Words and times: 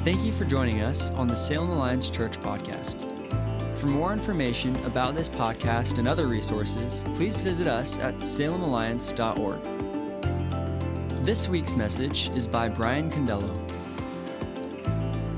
Thank 0.00 0.24
you 0.24 0.32
for 0.32 0.46
joining 0.46 0.80
us 0.80 1.10
on 1.10 1.26
the 1.26 1.36
Salem 1.36 1.68
Alliance 1.68 2.08
Church 2.08 2.40
podcast. 2.40 2.96
For 3.76 3.86
more 3.86 4.14
information 4.14 4.74
about 4.86 5.14
this 5.14 5.28
podcast 5.28 5.98
and 5.98 6.08
other 6.08 6.26
resources, 6.26 7.04
please 7.16 7.38
visit 7.38 7.66
us 7.66 7.98
at 7.98 8.14
salemalliance.org. 8.14 9.62
This 11.22 11.50
week's 11.50 11.76
message 11.76 12.30
is 12.34 12.46
by 12.46 12.66
Brian 12.66 13.10
Condello. 13.10 13.54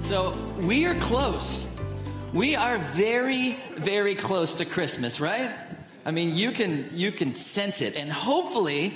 So 0.00 0.30
we 0.62 0.84
are 0.84 0.94
close. 1.00 1.68
We 2.32 2.54
are 2.54 2.78
very, 2.78 3.54
very 3.72 4.14
close 4.14 4.54
to 4.58 4.64
Christmas, 4.64 5.20
right? 5.20 5.50
I 6.04 6.12
mean, 6.12 6.36
you 6.36 6.52
can 6.52 6.86
you 6.92 7.10
can 7.10 7.34
sense 7.34 7.80
it, 7.80 7.96
and 7.96 8.12
hopefully 8.12 8.94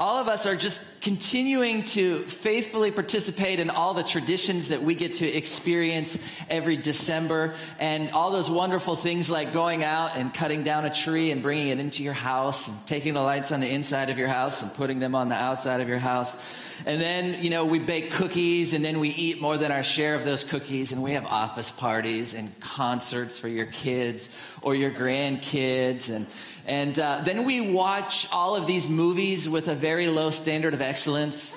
all 0.00 0.18
of 0.18 0.26
us 0.26 0.44
are 0.44 0.56
just 0.56 0.91
continuing 1.02 1.82
to 1.82 2.20
faithfully 2.20 2.92
participate 2.92 3.58
in 3.58 3.70
all 3.70 3.92
the 3.92 4.04
traditions 4.04 4.68
that 4.68 4.82
we 4.82 4.94
get 4.94 5.14
to 5.14 5.26
experience 5.26 6.24
every 6.48 6.76
December 6.76 7.54
and 7.80 8.12
all 8.12 8.30
those 8.30 8.48
wonderful 8.48 8.94
things 8.94 9.28
like 9.28 9.52
going 9.52 9.82
out 9.82 10.16
and 10.16 10.32
cutting 10.32 10.62
down 10.62 10.84
a 10.84 10.94
tree 10.94 11.32
and 11.32 11.42
bringing 11.42 11.68
it 11.68 11.80
into 11.80 12.04
your 12.04 12.12
house 12.12 12.68
and 12.68 12.86
taking 12.86 13.14
the 13.14 13.20
lights 13.20 13.50
on 13.50 13.58
the 13.58 13.68
inside 13.68 14.10
of 14.10 14.18
your 14.18 14.28
house 14.28 14.62
and 14.62 14.72
putting 14.74 15.00
them 15.00 15.16
on 15.16 15.28
the 15.28 15.34
outside 15.34 15.80
of 15.80 15.88
your 15.88 15.98
house. 15.98 16.40
And 16.86 17.00
then, 17.00 17.42
you 17.42 17.50
know, 17.50 17.64
we 17.64 17.80
bake 17.80 18.12
cookies 18.12 18.72
and 18.72 18.84
then 18.84 19.00
we 19.00 19.08
eat 19.08 19.40
more 19.40 19.58
than 19.58 19.72
our 19.72 19.82
share 19.82 20.14
of 20.14 20.24
those 20.24 20.44
cookies 20.44 20.92
and 20.92 21.02
we 21.02 21.12
have 21.12 21.26
office 21.26 21.72
parties 21.72 22.32
and 22.32 22.58
concerts 22.60 23.40
for 23.40 23.48
your 23.48 23.66
kids 23.66 24.36
or 24.62 24.76
your 24.76 24.92
grandkids 24.92 26.14
and 26.14 26.26
and 26.66 26.98
uh, 26.98 27.20
then 27.24 27.44
we 27.44 27.72
watch 27.72 28.28
all 28.32 28.54
of 28.54 28.66
these 28.66 28.88
movies 28.88 29.48
with 29.48 29.68
a 29.68 29.74
very 29.74 30.08
low 30.08 30.30
standard 30.30 30.74
of 30.74 30.80
excellence. 30.80 31.56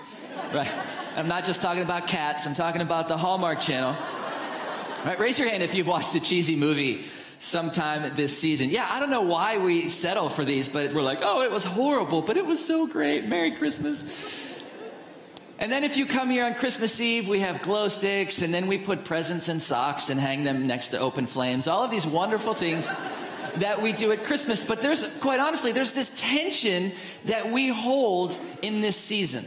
Right? 0.53 0.71
I'm 1.15 1.27
not 1.27 1.45
just 1.45 1.61
talking 1.61 1.83
about 1.83 2.07
cats, 2.07 2.45
I'm 2.45 2.55
talking 2.55 2.81
about 2.81 3.07
the 3.07 3.17
Hallmark 3.17 3.61
Channel. 3.61 3.95
Right? 5.05 5.19
Raise 5.19 5.37
your 5.37 5.49
hand 5.49 5.61
if 5.61 5.75
you've 5.75 5.87
watched 5.87 6.15
a 6.15 6.19
cheesy 6.19 6.55
movie 6.55 7.05
sometime 7.37 8.15
this 8.15 8.35
season. 8.37 8.69
Yeah, 8.69 8.87
I 8.89 8.99
don't 8.99 9.11
know 9.11 9.21
why 9.21 9.59
we 9.59 9.89
settle 9.89 10.29
for 10.29 10.43
these, 10.43 10.67
but 10.67 10.93
we're 10.93 11.03
like, 11.03 11.19
oh, 11.21 11.43
it 11.43 11.51
was 11.51 11.63
horrible, 11.63 12.21
but 12.21 12.37
it 12.37 12.45
was 12.45 12.65
so 12.65 12.87
great. 12.87 13.27
Merry 13.27 13.51
Christmas. 13.51 14.03
And 15.59 15.71
then 15.71 15.83
if 15.83 15.95
you 15.95 16.05
come 16.05 16.29
here 16.29 16.45
on 16.45 16.55
Christmas 16.55 16.99
Eve, 16.99 17.29
we 17.29 17.39
have 17.39 17.61
glow 17.61 17.87
sticks, 17.87 18.41
and 18.41 18.53
then 18.53 18.67
we 18.67 18.77
put 18.77 19.05
presents 19.05 19.47
in 19.47 19.59
socks 19.59 20.09
and 20.09 20.19
hang 20.19 20.43
them 20.43 20.67
next 20.67 20.89
to 20.89 20.99
open 20.99 21.27
flames. 21.27 21.67
All 21.67 21.83
of 21.83 21.91
these 21.91 22.05
wonderful 22.05 22.53
things 22.53 22.91
that 23.57 23.81
we 23.81 23.93
do 23.93 24.11
at 24.11 24.23
Christmas. 24.23 24.63
But 24.63 24.81
there's, 24.81 25.03
quite 25.19 25.39
honestly, 25.39 25.71
there's 25.71 25.93
this 25.93 26.19
tension 26.19 26.91
that 27.25 27.51
we 27.51 27.69
hold 27.69 28.37
in 28.61 28.81
this 28.81 28.97
season. 28.97 29.45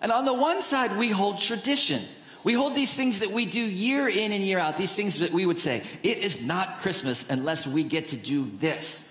And 0.00 0.12
on 0.12 0.24
the 0.24 0.34
one 0.34 0.62
side, 0.62 0.96
we 0.96 1.10
hold 1.10 1.38
tradition. 1.38 2.02
We 2.44 2.52
hold 2.52 2.74
these 2.74 2.94
things 2.94 3.20
that 3.20 3.30
we 3.30 3.46
do 3.46 3.58
year 3.58 4.06
in 4.06 4.30
and 4.30 4.44
year 4.44 4.58
out, 4.58 4.76
these 4.76 4.94
things 4.94 5.18
that 5.20 5.32
we 5.32 5.46
would 5.46 5.58
say, 5.58 5.82
it 6.02 6.18
is 6.18 6.46
not 6.46 6.78
Christmas 6.80 7.30
unless 7.30 7.66
we 7.66 7.84
get 7.84 8.08
to 8.08 8.16
do 8.16 8.50
this. 8.58 9.10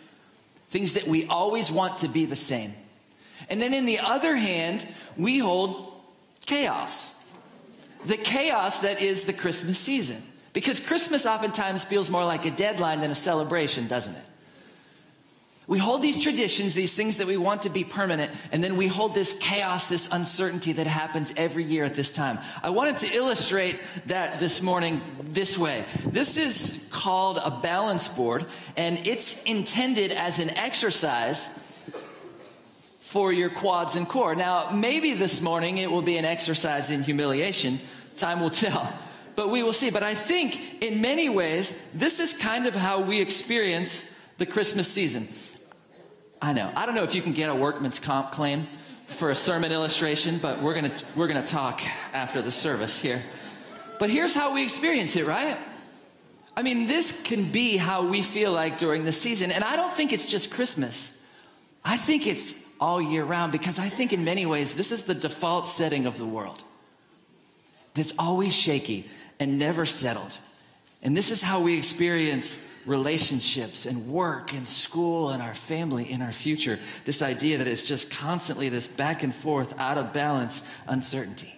Things 0.70 0.94
that 0.94 1.08
we 1.08 1.25
always 1.25 1.72
want 1.72 1.97
to 2.00 2.08
be 2.08 2.25
the 2.25 2.36
same. 2.36 2.73
And 3.50 3.59
then 3.59 3.73
in 3.73 3.86
the 3.86 4.00
other 4.00 4.36
hand, 4.36 4.88
we 5.18 5.40
hold 5.40 5.94
chaos. 6.45 7.14
The 8.06 8.18
chaos 8.18 8.81
that 8.81 9.02
is 9.02 9.25
the 9.25 9.34
Christmas 9.34 9.80
season. 9.80 10.22
Because 10.54 10.80
Christmas 10.80 11.26
oftentimes 11.26 11.84
feels 11.84 12.09
more 12.09 12.23
like 12.23 12.46
a 12.46 12.52
deadline 12.52 13.02
than 13.02 13.09
a 13.12 13.16
celebration, 13.16 13.88
doesn't 13.88 14.16
it? 14.16 14.23
We 15.66 15.80
hold 15.80 16.02
these 16.02 16.22
traditions, 16.22 16.73
these 16.73 16.94
things 16.94 17.18
that 17.18 17.28
we 17.28 17.38
want 17.38 17.62
to 17.62 17.70
be 17.70 17.86
permanent, 17.86 18.32
and 18.52 18.62
then 18.62 18.76
we 18.76 18.88
hold 18.88 19.16
this 19.16 19.38
chaos, 19.40 19.88
this 19.88 20.12
uncertainty 20.12 20.74
that 20.74 20.88
happens 20.88 21.34
every 21.38 21.64
year 21.64 21.86
at 21.86 21.96
this 21.96 22.12
time. 22.12 22.38
I 22.62 22.70
wanted 22.70 22.98
to 22.98 23.16
illustrate 23.16 23.80
that 24.08 24.40
this 24.40 24.62
morning 24.62 25.02
this 25.22 25.58
way. 25.58 25.86
This 26.06 26.36
is 26.36 26.88
called 26.92 27.38
a 27.38 27.50
balance 27.50 28.09
board, 28.09 28.46
and 28.75 29.00
it's 29.08 29.41
intended 29.44 30.12
as 30.12 30.40
an 30.40 30.50
exercise 30.50 31.58
for 33.00 33.31
your 33.31 33.50
quads 33.50 33.96
and 33.96 34.08
core. 34.08 34.35
Now, 34.35 34.70
maybe 34.72 35.14
this 35.14 35.40
morning 35.40 35.78
it 35.78 35.90
will 35.90 36.02
be 36.02 36.18
an 36.18 36.25
exercise 36.25 36.90
in 36.90 37.03
humiliation. 37.03 37.80
Time 38.18 38.41
will 38.41 38.50
tell 38.50 38.91
but 39.36 39.50
we 39.50 39.64
will 39.64 39.74
see. 39.74 39.90
But 39.90 40.04
I 40.04 40.14
think 40.14 40.84
in 40.84 41.02
many 41.02 41.30
ways, 41.30 41.90
this 41.94 42.20
is 42.20 42.38
kind 42.38 42.66
of 42.66 42.76
how 42.76 43.02
we 43.02 43.22
experience 43.22 44.14
the 44.38 44.46
Christmas 44.46 44.88
season. 44.88 45.28
I 46.42 46.54
know. 46.54 46.72
I 46.76 46.86
don't 46.86 46.96
know 46.96 47.04
if 47.04 47.16
you 47.16 47.22
can 47.22 47.34
get 47.34 47.50
a 47.50 47.56
workman's 47.56 48.00
comp 48.00 48.32
claim 48.32 48.68
for 49.08 49.30
a 49.30 49.36
sermon 49.36 49.72
illustration, 49.72 50.40
but 50.40 50.62
we're 50.62 50.74
going 50.74 50.92
to 50.92 51.06
we're 51.16 51.28
going 51.28 51.42
to 51.42 51.48
talk 51.48 51.82
after 52.14 52.42
the 52.42 52.52
service 52.52 53.02
here. 53.02 53.24
But 54.00 54.10
here's 54.10 54.36
how 54.36 54.54
we 54.54 54.64
experience 54.64 55.16
it, 55.16 55.26
right? 55.26 55.58
I 56.56 56.62
mean, 56.62 56.88
this 56.88 57.22
can 57.24 57.52
be 57.52 57.78
how 57.78 58.06
we 58.06 58.22
feel 58.22 58.52
like 58.52 58.78
during 58.78 59.06
the 59.06 59.12
season. 59.12 59.52
And 59.52 59.64
I 59.64 59.76
don't 59.76 59.94
think 59.94 60.14
it's 60.14 60.26
just 60.26 60.52
Christmas. 60.52 61.20
I 61.84 61.98
think 61.98 62.28
it's 62.28 62.64
all 62.80 63.02
year 63.02 63.24
round 63.24 63.52
because 63.52 63.80
I 63.80 63.90
think 63.90 64.14
in 64.14 64.24
many 64.24 64.46
ways 64.46 64.76
this 64.76 64.92
is 64.92 65.06
the 65.06 65.16
default 65.16 65.66
setting 65.66 66.06
of 66.06 66.18
the 66.18 66.26
world. 66.26 66.62
That's 67.94 68.14
always 68.20 68.54
shaky 68.54 69.10
and 69.44 69.59
never 69.59 69.86
settled. 69.86 70.38
And 71.02 71.18
this 71.18 71.30
is 71.30 71.42
how 71.42 71.59
we 71.59 71.78
experience 71.78 72.66
relationships 72.86 73.86
and 73.86 74.08
work 74.08 74.54
and 74.54 74.66
school 74.66 75.31
and 75.31 75.44
our 75.44 75.54
family 75.54 76.09
in 76.09 76.22
our 76.22 76.31
future. 76.31 76.80
This 77.04 77.22
idea 77.22 77.58
that 77.58 77.68
it's 77.68 77.84
just 77.84 78.09
constantly 78.09 78.70
this 78.70 78.88
back 78.88 79.22
and 79.22 79.36
forth, 79.36 79.78
out 79.78 79.98
of 79.98 80.14
balance, 80.14 80.68
uncertainty. 80.88 81.53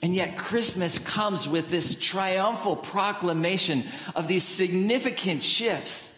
And 0.00 0.14
yet, 0.14 0.38
Christmas 0.38 0.98
comes 0.98 1.46
with 1.46 1.68
this 1.68 1.98
triumphal 1.98 2.76
proclamation 2.76 3.84
of 4.14 4.26
these 4.26 4.44
significant 4.44 5.42
shifts. 5.42 6.14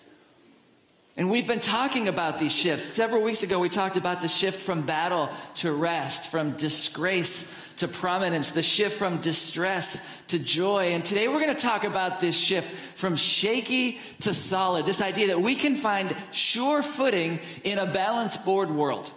And 1.16 1.30
we've 1.30 1.46
been 1.48 1.60
talking 1.60 2.06
about 2.06 2.38
these 2.38 2.52
shifts. 2.54 2.84
Several 2.84 3.22
weeks 3.22 3.42
ago, 3.42 3.58
we 3.58 3.68
talked 3.68 3.96
about 3.96 4.22
the 4.22 4.28
shift 4.28 4.60
from 4.60 4.82
battle 4.82 5.30
to 5.56 5.72
rest, 5.72 6.30
from 6.30 6.52
disgrace 6.52 7.52
to 7.80 7.88
prominence, 7.88 8.52
the 8.52 8.62
shift 8.62 8.98
from 8.98 9.18
distress 9.18 10.22
to 10.28 10.38
joy. 10.38 10.92
And 10.92 11.04
today 11.04 11.28
we're 11.28 11.40
going 11.40 11.54
to 11.54 11.60
talk 11.60 11.84
about 11.84 12.20
this 12.20 12.36
shift 12.36 12.70
from 12.96 13.16
shaky 13.16 13.98
to 14.20 14.32
solid, 14.32 14.86
this 14.86 15.02
idea 15.02 15.28
that 15.28 15.40
we 15.40 15.54
can 15.54 15.76
find 15.76 16.14
sure 16.30 16.82
footing 16.82 17.40
in 17.64 17.78
a 17.78 17.86
balance 17.86 18.36
board 18.36 18.70
world. 18.70 19.10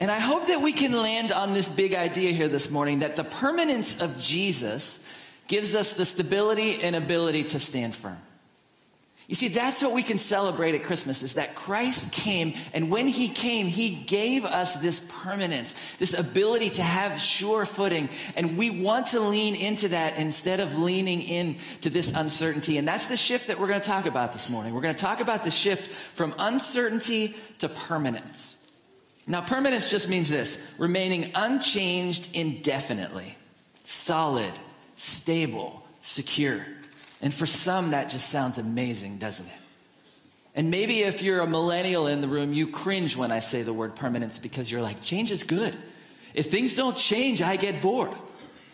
And 0.00 0.10
I 0.10 0.18
hope 0.18 0.46
that 0.48 0.60
we 0.62 0.72
can 0.72 0.92
land 0.92 1.32
on 1.32 1.52
this 1.52 1.68
big 1.68 1.94
idea 1.94 2.32
here 2.32 2.48
this 2.48 2.70
morning 2.70 3.00
that 3.00 3.16
the 3.16 3.24
permanence 3.24 4.00
of 4.00 4.18
Jesus 4.20 5.04
gives 5.46 5.74
us 5.74 5.94
the 5.94 6.04
stability 6.04 6.80
and 6.80 6.96
ability 6.96 7.44
to 7.44 7.60
stand 7.60 7.94
firm. 7.94 8.18
You 9.26 9.34
see, 9.34 9.48
that's 9.48 9.82
what 9.82 9.92
we 9.92 10.02
can 10.02 10.18
celebrate 10.18 10.74
at 10.74 10.82
Christmas 10.82 11.22
is 11.22 11.34
that 11.34 11.54
Christ 11.54 12.12
came, 12.12 12.54
and 12.74 12.90
when 12.90 13.06
he 13.06 13.28
came, 13.28 13.68
he 13.68 13.88
gave 13.88 14.44
us 14.44 14.80
this 14.80 15.00
permanence, 15.22 15.96
this 15.96 16.12
ability 16.12 16.70
to 16.70 16.82
have 16.82 17.18
sure 17.18 17.64
footing. 17.64 18.10
And 18.36 18.58
we 18.58 18.68
want 18.68 19.06
to 19.08 19.20
lean 19.20 19.54
into 19.54 19.88
that 19.88 20.18
instead 20.18 20.60
of 20.60 20.78
leaning 20.78 21.22
into 21.22 21.88
this 21.88 22.14
uncertainty. 22.14 22.76
And 22.76 22.86
that's 22.86 23.06
the 23.06 23.16
shift 23.16 23.46
that 23.46 23.58
we're 23.58 23.66
going 23.66 23.80
to 23.80 23.86
talk 23.86 24.04
about 24.04 24.34
this 24.34 24.50
morning. 24.50 24.74
We're 24.74 24.82
going 24.82 24.94
to 24.94 25.00
talk 25.00 25.20
about 25.20 25.42
the 25.42 25.50
shift 25.50 25.90
from 26.14 26.34
uncertainty 26.38 27.34
to 27.60 27.70
permanence. 27.70 28.60
Now, 29.26 29.40
permanence 29.40 29.90
just 29.90 30.10
means 30.10 30.28
this 30.28 30.70
remaining 30.76 31.32
unchanged 31.34 32.36
indefinitely, 32.36 33.38
solid, 33.84 34.52
stable, 34.96 35.82
secure. 36.02 36.66
And 37.24 37.32
for 37.32 37.46
some, 37.46 37.92
that 37.92 38.10
just 38.10 38.28
sounds 38.28 38.58
amazing, 38.58 39.16
doesn't 39.16 39.46
it? 39.46 39.52
And 40.54 40.70
maybe 40.70 41.00
if 41.00 41.22
you're 41.22 41.40
a 41.40 41.46
millennial 41.46 42.06
in 42.06 42.20
the 42.20 42.28
room, 42.28 42.52
you 42.52 42.68
cringe 42.68 43.16
when 43.16 43.32
I 43.32 43.38
say 43.38 43.62
the 43.62 43.72
word 43.72 43.96
permanence 43.96 44.38
because 44.38 44.70
you're 44.70 44.82
like, 44.82 45.02
change 45.02 45.30
is 45.30 45.42
good. 45.42 45.74
If 46.34 46.50
things 46.50 46.76
don't 46.76 46.94
change, 46.94 47.40
I 47.40 47.56
get 47.56 47.80
bored. 47.80 48.12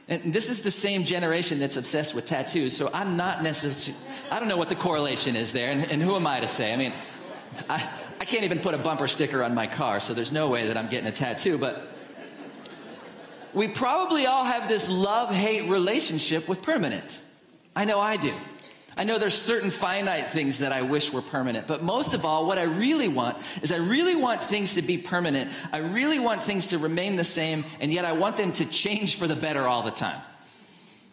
And 0.08 0.32
this 0.32 0.50
is 0.50 0.62
the 0.62 0.70
same 0.72 1.04
generation 1.04 1.60
that's 1.60 1.76
obsessed 1.76 2.12
with 2.12 2.26
tattoos, 2.26 2.76
so 2.76 2.90
I'm 2.92 3.16
not 3.16 3.44
necessarily, 3.44 4.02
I 4.32 4.40
don't 4.40 4.48
know 4.48 4.56
what 4.56 4.68
the 4.68 4.74
correlation 4.74 5.36
is 5.36 5.52
there, 5.52 5.70
and, 5.70 5.88
and 5.88 6.02
who 6.02 6.16
am 6.16 6.26
I 6.26 6.40
to 6.40 6.48
say? 6.48 6.72
I 6.72 6.76
mean, 6.76 6.92
I, 7.68 7.88
I 8.20 8.24
can't 8.24 8.42
even 8.42 8.58
put 8.58 8.74
a 8.74 8.78
bumper 8.78 9.06
sticker 9.06 9.44
on 9.44 9.54
my 9.54 9.68
car, 9.68 10.00
so 10.00 10.12
there's 10.12 10.32
no 10.32 10.48
way 10.48 10.66
that 10.66 10.76
I'm 10.76 10.88
getting 10.88 11.06
a 11.06 11.12
tattoo, 11.12 11.56
but 11.56 11.86
we 13.54 13.68
probably 13.68 14.26
all 14.26 14.44
have 14.44 14.68
this 14.68 14.88
love 14.88 15.32
hate 15.32 15.70
relationship 15.70 16.48
with 16.48 16.62
permanence. 16.62 17.29
I 17.74 17.84
know 17.84 18.00
I 18.00 18.16
do. 18.16 18.32
I 18.96 19.04
know 19.04 19.18
there's 19.18 19.34
certain 19.34 19.70
finite 19.70 20.26
things 20.26 20.58
that 20.58 20.72
I 20.72 20.82
wish 20.82 21.12
were 21.12 21.22
permanent, 21.22 21.66
but 21.66 21.82
most 21.82 22.12
of 22.12 22.24
all, 22.24 22.46
what 22.46 22.58
I 22.58 22.64
really 22.64 23.08
want 23.08 23.38
is 23.62 23.72
I 23.72 23.76
really 23.76 24.16
want 24.16 24.42
things 24.42 24.74
to 24.74 24.82
be 24.82 24.98
permanent. 24.98 25.50
I 25.72 25.78
really 25.78 26.18
want 26.18 26.42
things 26.42 26.68
to 26.68 26.78
remain 26.78 27.16
the 27.16 27.24
same, 27.24 27.64
and 27.78 27.92
yet 27.92 28.04
I 28.04 28.12
want 28.12 28.36
them 28.36 28.52
to 28.52 28.66
change 28.68 29.16
for 29.16 29.26
the 29.26 29.36
better 29.36 29.66
all 29.66 29.82
the 29.82 29.90
time. 29.92 30.20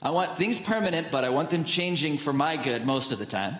I 0.01 0.09
want 0.09 0.38
things 0.38 0.59
permanent, 0.59 1.12
but 1.12 1.24
I 1.24 1.30
want 1.30 1.50
them 1.50 1.63
changing 1.63 2.18
for 2.18 2.33
my 2.33 2.57
good 2.57 2.86
most 2.86 3.12
of 3.12 3.19
the 3.19 3.25
time. 3.25 3.57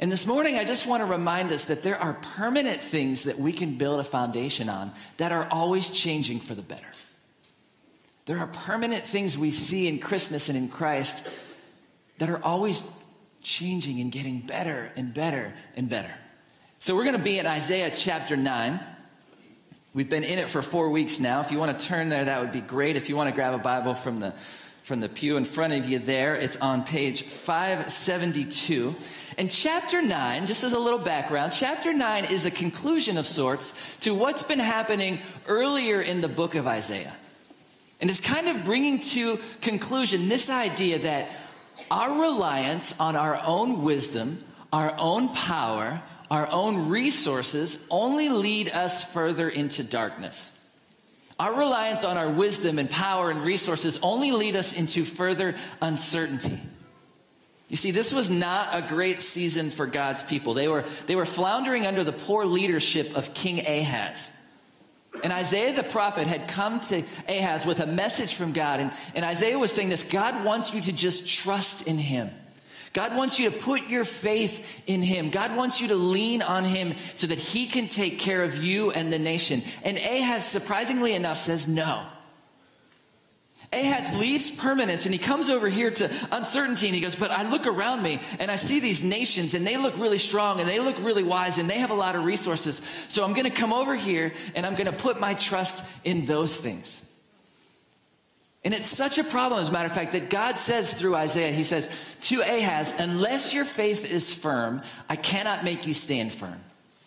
And 0.00 0.10
this 0.10 0.26
morning, 0.26 0.56
I 0.56 0.64
just 0.64 0.86
want 0.86 1.02
to 1.02 1.06
remind 1.06 1.52
us 1.52 1.66
that 1.66 1.82
there 1.82 1.96
are 1.98 2.14
permanent 2.14 2.80
things 2.80 3.24
that 3.24 3.38
we 3.38 3.52
can 3.52 3.76
build 3.76 4.00
a 4.00 4.04
foundation 4.04 4.68
on 4.68 4.92
that 5.18 5.30
are 5.30 5.46
always 5.50 5.90
changing 5.90 6.40
for 6.40 6.54
the 6.54 6.62
better. 6.62 6.86
There 8.26 8.38
are 8.38 8.46
permanent 8.46 9.02
things 9.02 9.36
we 9.36 9.50
see 9.50 9.86
in 9.86 9.98
Christmas 9.98 10.48
and 10.48 10.56
in 10.56 10.68
Christ 10.68 11.28
that 12.24 12.32
are 12.32 12.42
always 12.42 12.88
changing 13.42 14.00
and 14.00 14.10
getting 14.10 14.40
better 14.40 14.90
and 14.96 15.12
better 15.12 15.52
and 15.76 15.90
better. 15.90 16.10
So 16.78 16.94
we're 16.94 17.04
going 17.04 17.18
to 17.18 17.22
be 17.22 17.38
in 17.38 17.46
Isaiah 17.46 17.92
chapter 17.94 18.34
9. 18.34 18.80
We've 19.92 20.08
been 20.08 20.24
in 20.24 20.38
it 20.38 20.48
for 20.48 20.62
four 20.62 20.88
weeks 20.88 21.20
now. 21.20 21.42
If 21.42 21.50
you 21.50 21.58
want 21.58 21.78
to 21.78 21.84
turn 21.84 22.08
there, 22.08 22.24
that 22.24 22.40
would 22.40 22.50
be 22.50 22.62
great. 22.62 22.96
If 22.96 23.10
you 23.10 23.16
want 23.16 23.28
to 23.28 23.34
grab 23.34 23.52
a 23.52 23.58
Bible 23.58 23.94
from 23.94 24.20
the 24.20 24.32
from 24.84 25.00
the 25.00 25.08
pew 25.08 25.36
in 25.36 25.44
front 25.44 25.74
of 25.74 25.86
you 25.86 25.98
there, 25.98 26.34
it's 26.34 26.56
on 26.56 26.84
page 26.84 27.24
572. 27.24 28.94
And 29.36 29.50
chapter 29.50 30.00
9, 30.00 30.46
just 30.46 30.64
as 30.64 30.72
a 30.72 30.78
little 30.78 30.98
background, 30.98 31.52
chapter 31.54 31.92
9 31.92 32.24
is 32.30 32.46
a 32.46 32.50
conclusion 32.50 33.18
of 33.18 33.26
sorts 33.26 33.98
to 33.98 34.14
what's 34.14 34.42
been 34.42 34.58
happening 34.58 35.18
earlier 35.46 36.00
in 36.00 36.22
the 36.22 36.28
book 36.28 36.54
of 36.54 36.66
Isaiah. 36.66 37.14
And 38.00 38.10
it's 38.10 38.20
kind 38.20 38.48
of 38.48 38.64
bringing 38.64 39.00
to 39.00 39.38
conclusion 39.60 40.28
this 40.28 40.50
idea 40.50 40.98
that 41.00 41.28
our 41.94 42.20
reliance 42.20 42.98
on 42.98 43.14
our 43.14 43.40
own 43.46 43.82
wisdom, 43.82 44.42
our 44.72 44.96
own 44.98 45.28
power, 45.28 46.02
our 46.28 46.50
own 46.50 46.88
resources 46.88 47.86
only 47.88 48.28
lead 48.28 48.68
us 48.68 49.12
further 49.12 49.48
into 49.48 49.84
darkness. 49.84 50.50
Our 51.38 51.54
reliance 51.54 52.02
on 52.02 52.16
our 52.16 52.30
wisdom 52.30 52.80
and 52.80 52.90
power 52.90 53.30
and 53.30 53.44
resources 53.44 54.00
only 54.02 54.32
lead 54.32 54.56
us 54.56 54.76
into 54.76 55.04
further 55.04 55.54
uncertainty. 55.80 56.58
You 57.68 57.76
see, 57.76 57.92
this 57.92 58.12
was 58.12 58.28
not 58.28 58.70
a 58.72 58.82
great 58.82 59.22
season 59.22 59.70
for 59.70 59.86
God's 59.86 60.24
people. 60.24 60.54
They 60.54 60.66
were, 60.66 60.84
they 61.06 61.14
were 61.14 61.24
floundering 61.24 61.86
under 61.86 62.02
the 62.02 62.12
poor 62.12 62.44
leadership 62.44 63.16
of 63.16 63.34
King 63.34 63.64
Ahaz. 63.64 64.36
And 65.22 65.32
Isaiah 65.32 65.74
the 65.74 65.84
prophet 65.84 66.26
had 66.26 66.48
come 66.48 66.80
to 66.80 67.02
Ahaz 67.28 67.64
with 67.64 67.80
a 67.80 67.86
message 67.86 68.34
from 68.34 68.52
God. 68.52 68.80
And, 68.80 68.92
and 69.14 69.24
Isaiah 69.24 69.58
was 69.58 69.72
saying 69.72 69.88
this 69.88 70.02
God 70.02 70.44
wants 70.44 70.74
you 70.74 70.80
to 70.82 70.92
just 70.92 71.26
trust 71.26 71.86
in 71.86 71.98
him. 71.98 72.30
God 72.92 73.16
wants 73.16 73.38
you 73.40 73.50
to 73.50 73.56
put 73.56 73.88
your 73.88 74.04
faith 74.04 74.82
in 74.86 75.02
him. 75.02 75.30
God 75.30 75.56
wants 75.56 75.80
you 75.80 75.88
to 75.88 75.96
lean 75.96 76.42
on 76.42 76.64
him 76.64 76.94
so 77.14 77.26
that 77.26 77.38
he 77.38 77.66
can 77.66 77.88
take 77.88 78.20
care 78.20 78.44
of 78.44 78.56
you 78.56 78.92
and 78.92 79.12
the 79.12 79.18
nation. 79.18 79.62
And 79.82 79.98
Ahaz, 79.98 80.44
surprisingly 80.44 81.12
enough, 81.14 81.38
says 81.38 81.66
no. 81.66 82.06
Ahaz 83.72 84.12
leaves 84.14 84.50
permanence 84.50 85.04
and 85.04 85.12
he 85.12 85.18
comes 85.18 85.50
over 85.50 85.68
here 85.68 85.90
to 85.90 86.10
uncertainty 86.30 86.86
and 86.86 86.94
he 86.94 87.00
goes, 87.00 87.16
But 87.16 87.30
I 87.30 87.48
look 87.48 87.66
around 87.66 88.02
me 88.02 88.20
and 88.38 88.50
I 88.50 88.56
see 88.56 88.80
these 88.80 89.02
nations 89.02 89.54
and 89.54 89.66
they 89.66 89.76
look 89.76 89.98
really 89.98 90.18
strong 90.18 90.60
and 90.60 90.68
they 90.68 90.80
look 90.80 90.96
really 91.00 91.24
wise 91.24 91.58
and 91.58 91.68
they 91.68 91.78
have 91.78 91.90
a 91.90 91.94
lot 91.94 92.14
of 92.14 92.24
resources. 92.24 92.80
So 93.08 93.24
I'm 93.24 93.32
going 93.32 93.50
to 93.50 93.56
come 93.56 93.72
over 93.72 93.94
here 93.96 94.32
and 94.54 94.64
I'm 94.64 94.74
going 94.74 94.86
to 94.86 94.92
put 94.92 95.18
my 95.18 95.34
trust 95.34 95.90
in 96.04 96.26
those 96.26 96.60
things. 96.60 97.00
And 98.64 98.72
it's 98.72 98.86
such 98.86 99.18
a 99.18 99.24
problem, 99.24 99.60
as 99.60 99.68
a 99.68 99.72
matter 99.72 99.88
of 99.88 99.92
fact, 99.92 100.12
that 100.12 100.30
God 100.30 100.56
says 100.56 100.94
through 100.94 101.14
Isaiah, 101.16 101.52
He 101.52 101.64
says 101.64 101.90
to 102.22 102.40
Ahaz, 102.40 102.94
Unless 102.98 103.52
your 103.52 103.66
faith 103.66 104.10
is 104.10 104.32
firm, 104.32 104.80
I 105.08 105.16
cannot 105.16 105.64
make 105.64 105.86
you 105.86 105.92
stand 105.92 106.32
firm. 106.32 106.58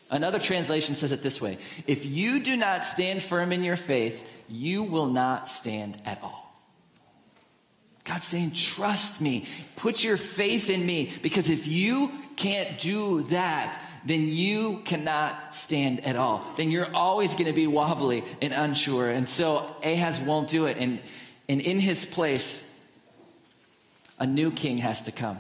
Another 0.10 0.40
translation 0.40 0.96
says 0.96 1.12
it 1.12 1.24
this 1.24 1.42
way 1.42 1.58
If 1.88 2.06
you 2.06 2.42
do 2.42 2.56
not 2.56 2.84
stand 2.84 3.24
firm 3.24 3.52
in 3.52 3.64
your 3.64 3.76
faith, 3.76 4.32
you 4.48 4.84
will 4.84 5.08
not 5.08 5.50
stand 5.50 6.00
at 6.06 6.22
all. 6.24 6.47
God's 8.08 8.26
saying, 8.26 8.52
Trust 8.52 9.22
me, 9.22 9.46
put 9.76 10.04
your 10.04 10.18
faith 10.18 10.70
in 10.70 10.86
me, 10.86 11.12
because 11.22 11.50
if 11.50 11.68
you 11.68 12.12
can't 12.36 12.80
do 12.80 13.24
that, 13.24 13.84
then 14.06 14.28
you 14.28 14.82
cannot 14.86 15.54
stand 15.54 16.06
at 16.06 16.16
all. 16.16 16.46
Then 16.56 16.72
you're 16.72 16.94
always 16.96 17.34
going 17.34 17.48
to 17.48 17.54
be 17.54 17.68
wobbly 17.68 18.24
and 18.42 18.54
unsure. 18.54 19.10
And 19.10 19.28
so 19.28 19.76
Ahaz 19.84 20.22
won't 20.22 20.48
do 20.50 20.66
it. 20.66 20.78
And 20.78 21.02
and 21.50 21.62
in 21.62 21.80
his 21.80 22.06
place, 22.06 22.74
a 24.20 24.26
new 24.26 24.52
king 24.52 24.78
has 24.80 25.04
to 25.04 25.12
come. 25.12 25.40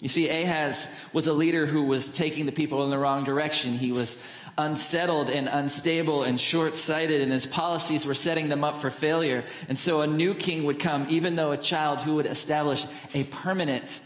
You 0.00 0.08
see, 0.08 0.28
Ahaz 0.28 0.94
was 1.12 1.26
a 1.26 1.32
leader 1.32 1.66
who 1.66 1.84
was 1.84 2.12
taking 2.12 2.46
the 2.46 2.52
people 2.52 2.84
in 2.84 2.90
the 2.90 2.98
wrong 2.98 3.24
direction. 3.24 3.72
He 3.72 3.90
was 3.90 4.22
unsettled 4.56 5.30
and 5.30 5.48
unstable 5.48 6.22
and 6.22 6.38
short 6.38 6.76
sighted, 6.76 7.20
and 7.20 7.32
his 7.32 7.46
policies 7.46 8.06
were 8.06 8.14
setting 8.14 8.48
them 8.48 8.62
up 8.62 8.76
for 8.76 8.90
failure. 8.90 9.44
And 9.68 9.78
so 9.78 10.02
a 10.02 10.06
new 10.06 10.34
king 10.34 10.64
would 10.64 10.78
come, 10.78 11.06
even 11.08 11.36
though 11.36 11.52
a 11.52 11.56
child 11.56 12.00
who 12.00 12.16
would 12.16 12.26
establish 12.26 12.86
a 13.14 13.24
permanent, 13.24 14.00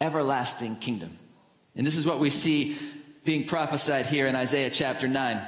everlasting 0.00 0.76
kingdom. 0.76 1.18
And 1.74 1.86
this 1.86 1.96
is 1.96 2.06
what 2.06 2.18
we 2.18 2.30
see 2.30 2.76
being 3.24 3.46
prophesied 3.46 4.06
here 4.06 4.26
in 4.26 4.36
Isaiah 4.36 4.70
chapter 4.70 5.08
9. 5.08 5.40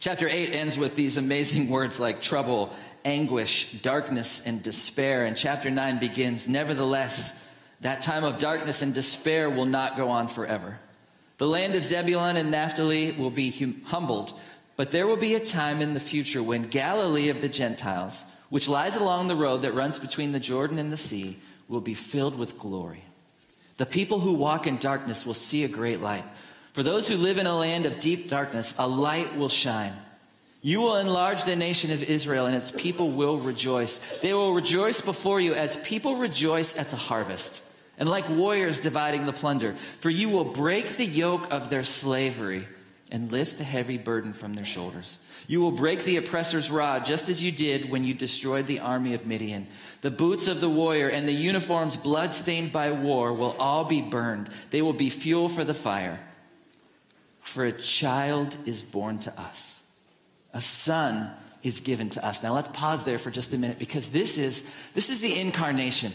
Chapter 0.00 0.28
8 0.28 0.54
ends 0.54 0.76
with 0.76 0.96
these 0.96 1.16
amazing 1.16 1.68
words 1.70 1.98
like 1.98 2.20
trouble 2.20 2.74
anguish, 3.04 3.72
darkness, 3.80 4.46
and 4.46 4.62
despair. 4.62 5.24
And 5.24 5.36
chapter 5.36 5.70
9 5.70 5.98
begins 5.98 6.48
Nevertheless, 6.48 7.47
that 7.80 8.02
time 8.02 8.24
of 8.24 8.38
darkness 8.38 8.82
and 8.82 8.92
despair 8.92 9.48
will 9.48 9.66
not 9.66 9.96
go 9.96 10.08
on 10.08 10.28
forever. 10.28 10.78
The 11.38 11.46
land 11.46 11.74
of 11.74 11.84
Zebulun 11.84 12.36
and 12.36 12.50
Naphtali 12.50 13.12
will 13.12 13.30
be 13.30 13.50
hum- 13.50 13.82
humbled, 13.84 14.32
but 14.76 14.90
there 14.90 15.06
will 15.06 15.16
be 15.16 15.34
a 15.34 15.40
time 15.40 15.80
in 15.80 15.94
the 15.94 16.00
future 16.00 16.42
when 16.42 16.62
Galilee 16.62 17.28
of 17.28 17.40
the 17.40 17.48
Gentiles, 17.48 18.24
which 18.48 18.68
lies 18.68 18.96
along 18.96 19.28
the 19.28 19.36
road 19.36 19.62
that 19.62 19.74
runs 19.74 19.98
between 19.98 20.32
the 20.32 20.40
Jordan 20.40 20.78
and 20.78 20.90
the 20.90 20.96
sea, 20.96 21.38
will 21.68 21.80
be 21.80 21.94
filled 21.94 22.36
with 22.36 22.58
glory. 22.58 23.04
The 23.76 23.86
people 23.86 24.20
who 24.20 24.34
walk 24.34 24.66
in 24.66 24.78
darkness 24.78 25.24
will 25.24 25.34
see 25.34 25.62
a 25.62 25.68
great 25.68 26.00
light. 26.00 26.24
For 26.72 26.82
those 26.82 27.06
who 27.06 27.16
live 27.16 27.38
in 27.38 27.46
a 27.46 27.56
land 27.56 27.86
of 27.86 28.00
deep 28.00 28.28
darkness, 28.28 28.74
a 28.78 28.88
light 28.88 29.36
will 29.36 29.48
shine. 29.48 29.94
You 30.60 30.80
will 30.80 30.96
enlarge 30.96 31.44
the 31.44 31.54
nation 31.54 31.92
of 31.92 32.02
Israel, 32.02 32.46
and 32.46 32.56
its 32.56 32.72
people 32.72 33.10
will 33.12 33.38
rejoice. 33.38 33.98
They 34.18 34.34
will 34.34 34.54
rejoice 34.54 35.00
before 35.00 35.40
you 35.40 35.54
as 35.54 35.76
people 35.76 36.16
rejoice 36.16 36.76
at 36.76 36.90
the 36.90 36.96
harvest, 36.96 37.64
and 37.98 38.08
like 38.08 38.28
warriors 38.28 38.80
dividing 38.80 39.26
the 39.26 39.32
plunder. 39.32 39.74
For 40.00 40.10
you 40.10 40.28
will 40.28 40.44
break 40.44 40.96
the 40.96 41.04
yoke 41.04 41.52
of 41.52 41.70
their 41.70 41.84
slavery 41.84 42.66
and 43.10 43.32
lift 43.32 43.58
the 43.58 43.64
heavy 43.64 43.98
burden 43.98 44.32
from 44.32 44.54
their 44.54 44.64
shoulders. 44.64 45.18
You 45.46 45.60
will 45.60 45.72
break 45.72 46.04
the 46.04 46.16
oppressor's 46.16 46.70
rod, 46.70 47.06
just 47.06 47.28
as 47.28 47.42
you 47.42 47.50
did 47.50 47.90
when 47.90 48.04
you 48.04 48.12
destroyed 48.12 48.66
the 48.66 48.80
army 48.80 49.14
of 49.14 49.26
Midian. 49.26 49.66
The 50.02 50.10
boots 50.10 50.46
of 50.46 50.60
the 50.60 50.68
warrior 50.68 51.08
and 51.08 51.26
the 51.26 51.32
uniforms 51.32 51.96
bloodstained 51.96 52.70
by 52.70 52.90
war 52.90 53.32
will 53.32 53.56
all 53.58 53.84
be 53.84 54.02
burned. 54.02 54.50
They 54.70 54.82
will 54.82 54.92
be 54.92 55.08
fuel 55.08 55.48
for 55.48 55.64
the 55.64 55.74
fire. 55.74 56.20
For 57.40 57.64
a 57.64 57.72
child 57.72 58.56
is 58.66 58.82
born 58.82 59.20
to 59.20 59.40
us 59.40 59.78
a 60.54 60.60
son 60.60 61.30
is 61.62 61.80
given 61.80 62.10
to 62.10 62.26
us. 62.26 62.42
Now 62.42 62.54
let's 62.54 62.68
pause 62.68 63.04
there 63.04 63.18
for 63.18 63.30
just 63.30 63.52
a 63.52 63.58
minute 63.58 63.78
because 63.78 64.10
this 64.10 64.38
is 64.38 64.70
this 64.94 65.10
is 65.10 65.20
the 65.20 65.38
incarnation. 65.38 66.12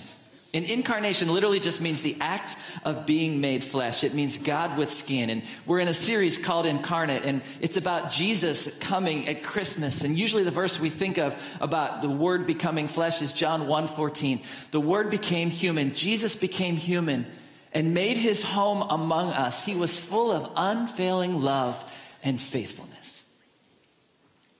And 0.55 0.65
incarnation 0.65 1.33
literally 1.33 1.59
just 1.59 1.81
means 1.81 2.03
the 2.03 2.15
act 2.21 2.57
of 2.85 3.07
being 3.07 3.41
made 3.41 3.63
flesh. 3.63 4.03
It 4.03 4.13
means 4.13 4.37
God 4.37 4.77
with 4.77 4.91
skin. 4.91 5.31
And 5.31 5.41
we're 5.65 5.79
in 5.79 5.87
a 5.87 5.95
series 5.95 6.37
called 6.37 6.67
Incarnate, 6.67 7.23
and 7.25 7.41
it's 7.59 7.75
about 7.75 8.11
Jesus 8.11 8.77
coming 8.77 9.27
at 9.27 9.41
Christmas. 9.41 10.03
And 10.03 10.17
usually 10.17 10.43
the 10.43 10.51
verse 10.51 10.79
we 10.79 10.91
think 10.91 11.17
of 11.17 11.35
about 11.59 12.03
the 12.03 12.09
word 12.09 12.45
becoming 12.45 12.87
flesh 12.87 13.23
is 13.23 13.33
John 13.33 13.67
14. 13.87 14.41
The 14.69 14.79
word 14.79 15.09
became 15.09 15.49
human. 15.49 15.95
Jesus 15.95 16.35
became 16.35 16.77
human 16.77 17.25
and 17.73 17.95
made 17.95 18.17
his 18.17 18.43
home 18.43 18.85
among 18.91 19.31
us. 19.31 19.65
He 19.65 19.73
was 19.73 19.99
full 19.99 20.31
of 20.31 20.51
unfailing 20.55 21.41
love 21.41 21.83
and 22.21 22.39
faithfulness. 22.39 22.92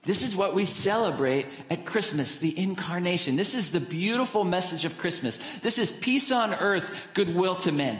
This 0.04 0.22
is 0.22 0.36
what 0.36 0.54
we 0.54 0.66
celebrate 0.66 1.46
at 1.70 1.86
Christmas, 1.86 2.36
the 2.36 2.58
incarnation. 2.58 3.36
This 3.36 3.54
is 3.54 3.72
the 3.72 3.80
beautiful 3.80 4.44
message 4.44 4.84
of 4.84 4.98
Christmas. 4.98 5.38
This 5.60 5.78
is 5.78 5.90
peace 5.90 6.30
on 6.30 6.52
earth, 6.52 7.08
goodwill 7.14 7.54
to 7.56 7.72
men. 7.72 7.98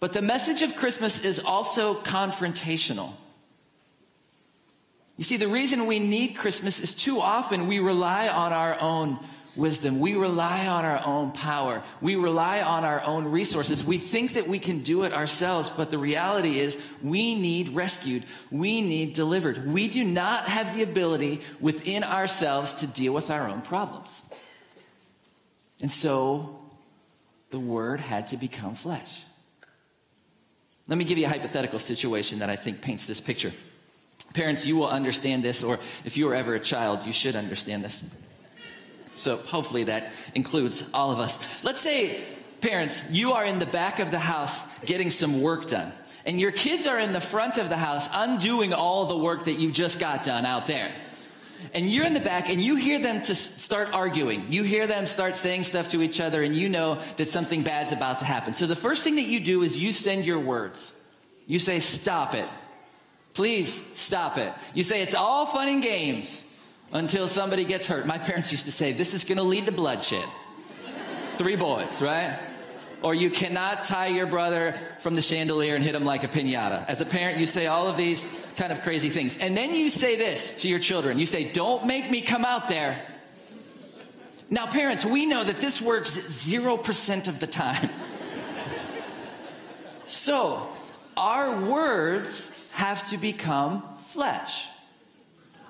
But 0.00 0.14
the 0.14 0.22
message 0.22 0.62
of 0.62 0.76
Christmas 0.76 1.22
is 1.24 1.38
also 1.38 2.00
confrontational. 2.02 3.12
You 5.16 5.24
see, 5.24 5.36
the 5.36 5.48
reason 5.48 5.86
we 5.86 5.98
need 5.98 6.34
Christmas 6.34 6.80
is 6.80 6.94
too 6.94 7.20
often 7.20 7.66
we 7.66 7.78
rely 7.78 8.28
on 8.28 8.52
our 8.52 8.78
own 8.80 9.18
wisdom. 9.56 10.00
We 10.00 10.14
rely 10.14 10.66
on 10.66 10.84
our 10.84 11.04
own 11.04 11.32
power. 11.32 11.82
We 12.00 12.16
rely 12.16 12.60
on 12.60 12.84
our 12.84 13.00
own 13.02 13.24
resources. 13.24 13.84
We 13.84 13.98
think 13.98 14.34
that 14.34 14.46
we 14.46 14.58
can 14.58 14.80
do 14.80 15.04
it 15.04 15.12
ourselves, 15.12 15.70
but 15.70 15.90
the 15.90 15.98
reality 15.98 16.58
is 16.58 16.84
we 17.02 17.34
need 17.34 17.70
rescued. 17.70 18.24
We 18.50 18.82
need 18.82 19.12
delivered. 19.12 19.66
We 19.66 19.88
do 19.88 20.04
not 20.04 20.48
have 20.48 20.76
the 20.76 20.82
ability 20.82 21.42
within 21.60 22.04
ourselves 22.04 22.74
to 22.74 22.86
deal 22.86 23.12
with 23.12 23.30
our 23.30 23.48
own 23.48 23.62
problems. 23.62 24.22
And 25.80 25.90
so 25.90 26.58
the 27.50 27.58
word 27.58 28.00
had 28.00 28.28
to 28.28 28.36
become 28.36 28.74
flesh. 28.74 29.22
Let 30.88 30.98
me 30.98 31.04
give 31.04 31.18
you 31.18 31.26
a 31.26 31.28
hypothetical 31.28 31.78
situation 31.78 32.38
that 32.38 32.50
I 32.50 32.56
think 32.56 32.80
paints 32.80 33.06
this 33.06 33.20
picture. 33.20 33.52
Parents, 34.34 34.66
you 34.66 34.76
will 34.76 34.88
understand 34.88 35.42
this, 35.42 35.62
or 35.64 35.78
if 36.04 36.16
you 36.16 36.26
were 36.26 36.34
ever 36.34 36.54
a 36.54 36.60
child, 36.60 37.06
you 37.06 37.12
should 37.12 37.36
understand 37.36 37.82
this. 37.82 38.04
So 39.16 39.36
hopefully 39.36 39.84
that 39.84 40.12
includes 40.34 40.88
all 40.92 41.10
of 41.10 41.18
us. 41.18 41.64
Let's 41.64 41.80
say, 41.80 42.22
parents, 42.60 43.10
you 43.10 43.32
are 43.32 43.44
in 43.44 43.58
the 43.58 43.66
back 43.66 43.98
of 43.98 44.10
the 44.10 44.18
house 44.18 44.66
getting 44.80 45.10
some 45.10 45.40
work 45.42 45.66
done, 45.66 45.92
and 46.24 46.40
your 46.40 46.52
kids 46.52 46.86
are 46.86 46.98
in 46.98 47.12
the 47.12 47.20
front 47.20 47.58
of 47.58 47.68
the 47.68 47.76
house 47.76 48.08
undoing 48.12 48.72
all 48.72 49.06
the 49.06 49.16
work 49.16 49.44
that 49.44 49.58
you 49.58 49.72
just 49.72 49.98
got 49.98 50.24
done 50.24 50.46
out 50.46 50.66
there. 50.66 50.92
and 51.74 51.90
you're 51.90 52.06
in 52.06 52.14
the 52.14 52.20
back 52.20 52.48
and 52.48 52.60
you 52.60 52.76
hear 52.76 52.98
them 53.00 53.22
to 53.22 53.34
start 53.34 53.92
arguing. 53.92 54.46
You 54.50 54.62
hear 54.62 54.86
them 54.86 55.06
start 55.06 55.36
saying 55.36 55.64
stuff 55.64 55.90
to 55.90 56.02
each 56.02 56.20
other 56.20 56.42
and 56.42 56.54
you 56.54 56.68
know 56.68 56.98
that 57.16 57.28
something 57.28 57.62
bad's 57.62 57.92
about 57.92 58.20
to 58.20 58.24
happen. 58.24 58.54
So 58.54 58.66
the 58.66 58.76
first 58.76 59.04
thing 59.04 59.16
that 59.16 59.26
you 59.26 59.40
do 59.40 59.62
is 59.62 59.78
you 59.78 59.92
send 59.92 60.24
your 60.24 60.38
words. 60.38 60.98
You 61.46 61.58
say, 61.58 61.78
stop 61.78 62.34
it. 62.34 62.48
Please 63.34 63.82
stop 63.98 64.38
it. 64.38 64.52
You 64.74 64.84
say, 64.84 65.02
it's 65.02 65.14
all 65.14 65.46
fun 65.46 65.68
and 65.68 65.82
games 65.82 66.44
until 66.92 67.28
somebody 67.28 67.64
gets 67.64 67.86
hurt. 67.86 68.06
My 68.06 68.18
parents 68.18 68.52
used 68.52 68.66
to 68.66 68.72
say, 68.72 68.92
this 68.92 69.14
is 69.14 69.24
going 69.24 69.38
to 69.38 69.44
lead 69.44 69.66
to 69.66 69.72
bloodshed. 69.72 70.24
Three 71.32 71.56
boys, 71.56 72.00
right? 72.00 72.38
Or 73.02 73.14
you 73.14 73.28
cannot 73.28 73.82
tie 73.82 74.06
your 74.06 74.26
brother 74.26 74.74
from 75.00 75.14
the 75.14 75.22
chandelier 75.22 75.74
and 75.74 75.84
hit 75.84 75.94
him 75.94 76.04
like 76.04 76.24
a 76.24 76.28
pinata. 76.28 76.86
As 76.88 77.00
a 77.00 77.06
parent, 77.06 77.38
you 77.38 77.46
say 77.46 77.66
all 77.66 77.88
of 77.88 77.96
these 77.96 78.26
kind 78.56 78.72
of 78.72 78.82
crazy 78.82 79.10
things. 79.10 79.36
And 79.38 79.56
then 79.56 79.74
you 79.74 79.90
say 79.90 80.16
this 80.16 80.62
to 80.62 80.68
your 80.68 80.78
children. 80.78 81.18
You 81.18 81.26
say, 81.26 81.52
don't 81.52 81.86
make 81.86 82.10
me 82.10 82.22
come 82.22 82.44
out 82.44 82.68
there. 82.68 83.02
Now, 84.48 84.66
parents, 84.66 85.04
we 85.04 85.26
know 85.26 85.44
that 85.44 85.58
this 85.58 85.82
works 85.82 86.16
0% 86.16 87.28
of 87.28 87.40
the 87.40 87.46
time. 87.46 87.90
so, 90.06 90.66
our 91.16 91.60
words 91.60 92.56
have 92.70 93.08
to 93.10 93.18
become 93.18 93.82
flesh 94.12 94.68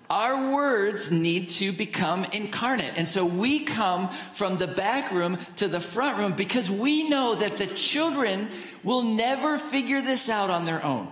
our 0.09 0.53
words 0.53 1.11
need 1.11 1.49
to 1.51 1.73
become 1.73 2.25
incarnate. 2.33 2.93
And 2.97 3.09
so 3.09 3.25
we 3.25 3.65
come 3.65 4.09
from 4.33 4.59
the 4.59 4.67
back 4.67 5.11
room 5.13 5.39
to 5.57 5.69
the 5.69 5.81
front 5.81 6.19
room 6.19 6.33
because 6.33 6.71
we 6.71 7.09
know 7.09 7.35
that 7.35 7.59
the 7.59 7.67
children 7.67 8.49
will 8.85 9.03
never 9.03 9.59
figure 9.59 10.01
this 10.01 10.29
out 10.29 10.51
on 10.51 10.65
their 10.65 10.85
own. 10.85 11.09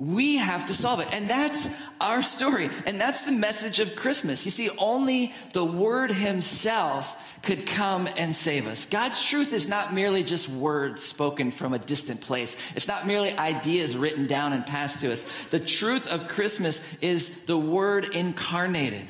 We 0.00 0.36
have 0.36 0.66
to 0.68 0.74
solve 0.74 1.00
it. 1.00 1.12
And 1.12 1.28
that's 1.28 1.68
our 2.00 2.22
story. 2.22 2.70
And 2.86 2.98
that's 2.98 3.26
the 3.26 3.32
message 3.32 3.80
of 3.80 3.94
Christmas. 3.96 4.46
You 4.46 4.50
see, 4.50 4.70
only 4.78 5.34
the 5.52 5.64
Word 5.64 6.10
Himself 6.10 7.22
could 7.42 7.66
come 7.66 8.08
and 8.16 8.34
save 8.34 8.66
us. 8.66 8.86
God's 8.86 9.22
truth 9.22 9.52
is 9.52 9.68
not 9.68 9.92
merely 9.92 10.22
just 10.22 10.48
words 10.48 11.02
spoken 11.02 11.50
from 11.50 11.74
a 11.74 11.78
distant 11.78 12.22
place. 12.22 12.56
It's 12.74 12.88
not 12.88 13.06
merely 13.06 13.32
ideas 13.32 13.94
written 13.94 14.26
down 14.26 14.54
and 14.54 14.64
passed 14.64 15.02
to 15.02 15.12
us. 15.12 15.22
The 15.48 15.60
truth 15.60 16.08
of 16.08 16.28
Christmas 16.28 16.82
is 17.02 17.44
the 17.44 17.58
Word 17.58 18.14
incarnated. 18.14 19.06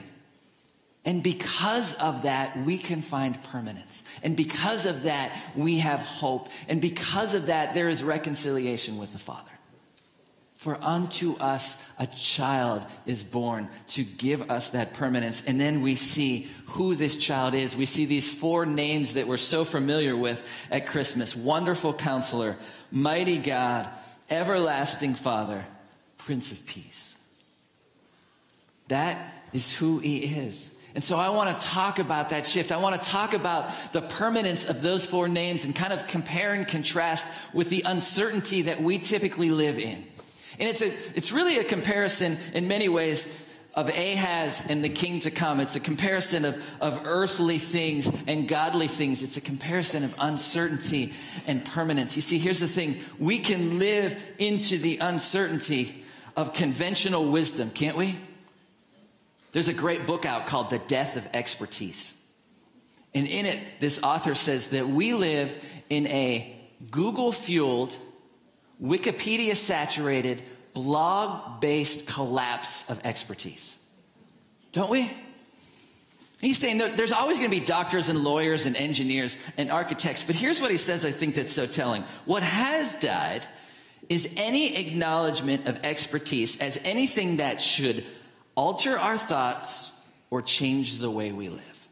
And 1.04 1.22
because 1.22 1.94
of 1.94 2.22
that, 2.22 2.58
we 2.64 2.78
can 2.78 3.00
find 3.00 3.40
permanence. 3.44 4.02
And 4.24 4.36
because 4.36 4.86
of 4.86 5.04
that, 5.04 5.36
we 5.54 5.78
have 5.78 6.00
hope. 6.00 6.48
And 6.68 6.80
because 6.80 7.34
of 7.34 7.46
that, 7.46 7.74
there 7.74 7.88
is 7.88 8.02
reconciliation 8.02 8.98
with 8.98 9.12
the 9.12 9.18
Father. 9.18 9.50
For 10.60 10.76
unto 10.82 11.38
us 11.38 11.82
a 11.98 12.06
child 12.06 12.84
is 13.06 13.24
born 13.24 13.70
to 13.88 14.04
give 14.04 14.50
us 14.50 14.72
that 14.72 14.92
permanence. 14.92 15.46
And 15.46 15.58
then 15.58 15.80
we 15.80 15.94
see 15.94 16.48
who 16.66 16.94
this 16.94 17.16
child 17.16 17.54
is. 17.54 17.74
We 17.74 17.86
see 17.86 18.04
these 18.04 18.30
four 18.30 18.66
names 18.66 19.14
that 19.14 19.26
we're 19.26 19.38
so 19.38 19.64
familiar 19.64 20.14
with 20.14 20.46
at 20.70 20.86
Christmas 20.86 21.34
Wonderful 21.34 21.94
Counselor, 21.94 22.58
Mighty 22.92 23.38
God, 23.38 23.88
Everlasting 24.28 25.14
Father, 25.14 25.64
Prince 26.18 26.52
of 26.52 26.66
Peace. 26.66 27.16
That 28.88 29.32
is 29.54 29.74
who 29.74 30.00
he 30.00 30.18
is. 30.18 30.78
And 30.94 31.02
so 31.02 31.16
I 31.16 31.30
want 31.30 31.58
to 31.58 31.64
talk 31.64 31.98
about 31.98 32.28
that 32.30 32.46
shift. 32.46 32.70
I 32.70 32.76
want 32.76 33.00
to 33.00 33.08
talk 33.08 33.32
about 33.32 33.70
the 33.94 34.02
permanence 34.02 34.68
of 34.68 34.82
those 34.82 35.06
four 35.06 35.26
names 35.26 35.64
and 35.64 35.74
kind 35.74 35.94
of 35.94 36.06
compare 36.06 36.52
and 36.52 36.68
contrast 36.68 37.32
with 37.54 37.70
the 37.70 37.82
uncertainty 37.86 38.60
that 38.62 38.82
we 38.82 38.98
typically 38.98 39.50
live 39.50 39.78
in. 39.78 40.04
And 40.60 40.68
it's, 40.68 40.82
a, 40.82 40.92
it's 41.16 41.32
really 41.32 41.58
a 41.58 41.64
comparison 41.64 42.36
in 42.52 42.68
many 42.68 42.88
ways 42.88 43.46
of 43.74 43.88
Ahaz 43.88 44.66
and 44.68 44.84
the 44.84 44.88
king 44.88 45.20
to 45.20 45.30
come. 45.30 45.58
It's 45.60 45.76
a 45.76 45.80
comparison 45.80 46.44
of, 46.44 46.62
of 46.80 47.06
earthly 47.06 47.58
things 47.58 48.10
and 48.26 48.46
godly 48.46 48.88
things. 48.88 49.22
It's 49.22 49.36
a 49.36 49.40
comparison 49.40 50.04
of 50.04 50.14
uncertainty 50.18 51.14
and 51.46 51.64
permanence. 51.64 52.14
You 52.16 52.22
see, 52.22 52.38
here's 52.38 52.60
the 52.60 52.68
thing 52.68 53.00
we 53.18 53.38
can 53.38 53.78
live 53.78 54.18
into 54.38 54.76
the 54.76 54.98
uncertainty 54.98 56.04
of 56.36 56.52
conventional 56.52 57.30
wisdom, 57.30 57.70
can't 57.70 57.96
we? 57.96 58.18
There's 59.52 59.68
a 59.68 59.74
great 59.74 60.06
book 60.06 60.26
out 60.26 60.46
called 60.46 60.70
The 60.70 60.78
Death 60.78 61.16
of 61.16 61.26
Expertise. 61.32 62.20
And 63.14 63.26
in 63.26 63.46
it, 63.46 63.60
this 63.80 64.02
author 64.02 64.34
says 64.34 64.70
that 64.70 64.88
we 64.88 65.14
live 65.14 65.56
in 65.88 66.06
a 66.06 66.56
Google 66.90 67.32
fueled, 67.32 67.96
Wikipedia 68.82 69.54
saturated, 69.54 70.42
blog 70.72 71.60
based 71.60 72.06
collapse 72.06 72.88
of 72.88 73.04
expertise. 73.04 73.76
Don't 74.72 74.90
we? 74.90 75.10
He's 76.40 76.58
saying 76.58 76.78
there's 76.78 77.12
always 77.12 77.38
going 77.38 77.50
to 77.50 77.60
be 77.60 77.64
doctors 77.64 78.08
and 78.08 78.24
lawyers 78.24 78.64
and 78.64 78.74
engineers 78.74 79.36
and 79.58 79.70
architects, 79.70 80.24
but 80.24 80.34
here's 80.34 80.60
what 80.60 80.70
he 80.70 80.78
says 80.78 81.04
I 81.04 81.10
think 81.10 81.34
that's 81.34 81.52
so 81.52 81.66
telling. 81.66 82.02
What 82.24 82.42
has 82.42 82.94
died 82.94 83.46
is 84.08 84.34
any 84.38 84.76
acknowledgement 84.76 85.66
of 85.66 85.84
expertise 85.84 86.60
as 86.60 86.80
anything 86.84 87.36
that 87.36 87.60
should 87.60 88.04
alter 88.56 88.98
our 88.98 89.18
thoughts 89.18 89.92
or 90.30 90.40
change 90.40 90.98
the 90.98 91.10
way 91.10 91.30
we 91.30 91.48
live. 91.48 91.88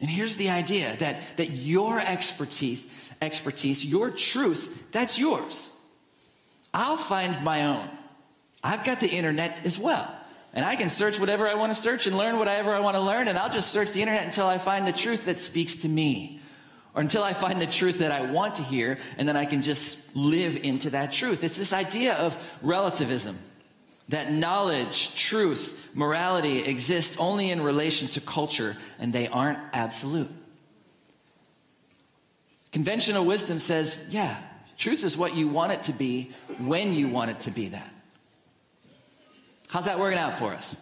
And 0.00 0.08
here's 0.08 0.36
the 0.36 0.50
idea 0.50 0.96
that, 0.98 1.36
that 1.38 1.50
your 1.50 1.98
expertise, 1.98 2.84
expertise, 3.20 3.84
your 3.84 4.10
truth, 4.10 4.90
that's 4.92 5.18
yours. 5.18 5.68
I'll 6.72 6.96
find 6.96 7.42
my 7.44 7.66
own. 7.66 7.88
I've 8.62 8.84
got 8.84 9.00
the 9.00 9.08
internet 9.08 9.64
as 9.64 9.78
well. 9.78 10.14
And 10.52 10.64
I 10.64 10.76
can 10.76 10.88
search 10.88 11.20
whatever 11.20 11.48
I 11.48 11.54
want 11.54 11.74
to 11.74 11.80
search 11.80 12.06
and 12.06 12.16
learn 12.16 12.38
whatever 12.38 12.74
I 12.74 12.80
want 12.80 12.96
to 12.96 13.00
learn. 13.00 13.28
And 13.28 13.38
I'll 13.38 13.52
just 13.52 13.70
search 13.70 13.92
the 13.92 14.02
internet 14.02 14.24
until 14.24 14.46
I 14.46 14.58
find 14.58 14.86
the 14.86 14.92
truth 14.92 15.26
that 15.26 15.38
speaks 15.38 15.76
to 15.76 15.88
me. 15.88 16.40
Or 16.94 17.02
until 17.02 17.22
I 17.22 17.32
find 17.32 17.60
the 17.60 17.66
truth 17.66 17.98
that 17.98 18.12
I 18.12 18.22
want 18.22 18.54
to 18.54 18.62
hear. 18.62 18.98
And 19.18 19.28
then 19.28 19.36
I 19.36 19.44
can 19.44 19.62
just 19.62 20.16
live 20.16 20.56
into 20.64 20.90
that 20.90 21.12
truth. 21.12 21.44
It's 21.44 21.56
this 21.56 21.72
idea 21.72 22.14
of 22.14 22.36
relativism 22.62 23.38
that 24.08 24.32
knowledge, 24.32 25.14
truth, 25.14 25.90
morality 25.94 26.60
exist 26.60 27.20
only 27.20 27.50
in 27.50 27.60
relation 27.60 28.08
to 28.08 28.20
culture 28.20 28.74
and 28.98 29.12
they 29.12 29.28
aren't 29.28 29.58
absolute. 29.74 30.30
Conventional 32.72 33.24
wisdom 33.24 33.58
says, 33.58 34.08
yeah, 34.10 34.36
Truth 34.78 35.02
is 35.02 35.18
what 35.18 35.34
you 35.34 35.48
want 35.48 35.72
it 35.72 35.82
to 35.82 35.92
be 35.92 36.30
when 36.58 36.94
you 36.94 37.08
want 37.08 37.32
it 37.32 37.40
to 37.40 37.50
be 37.50 37.68
that. 37.68 37.92
How's 39.68 39.86
that 39.86 39.98
working 39.98 40.18
out 40.18 40.38
for 40.38 40.54
us? 40.54 40.76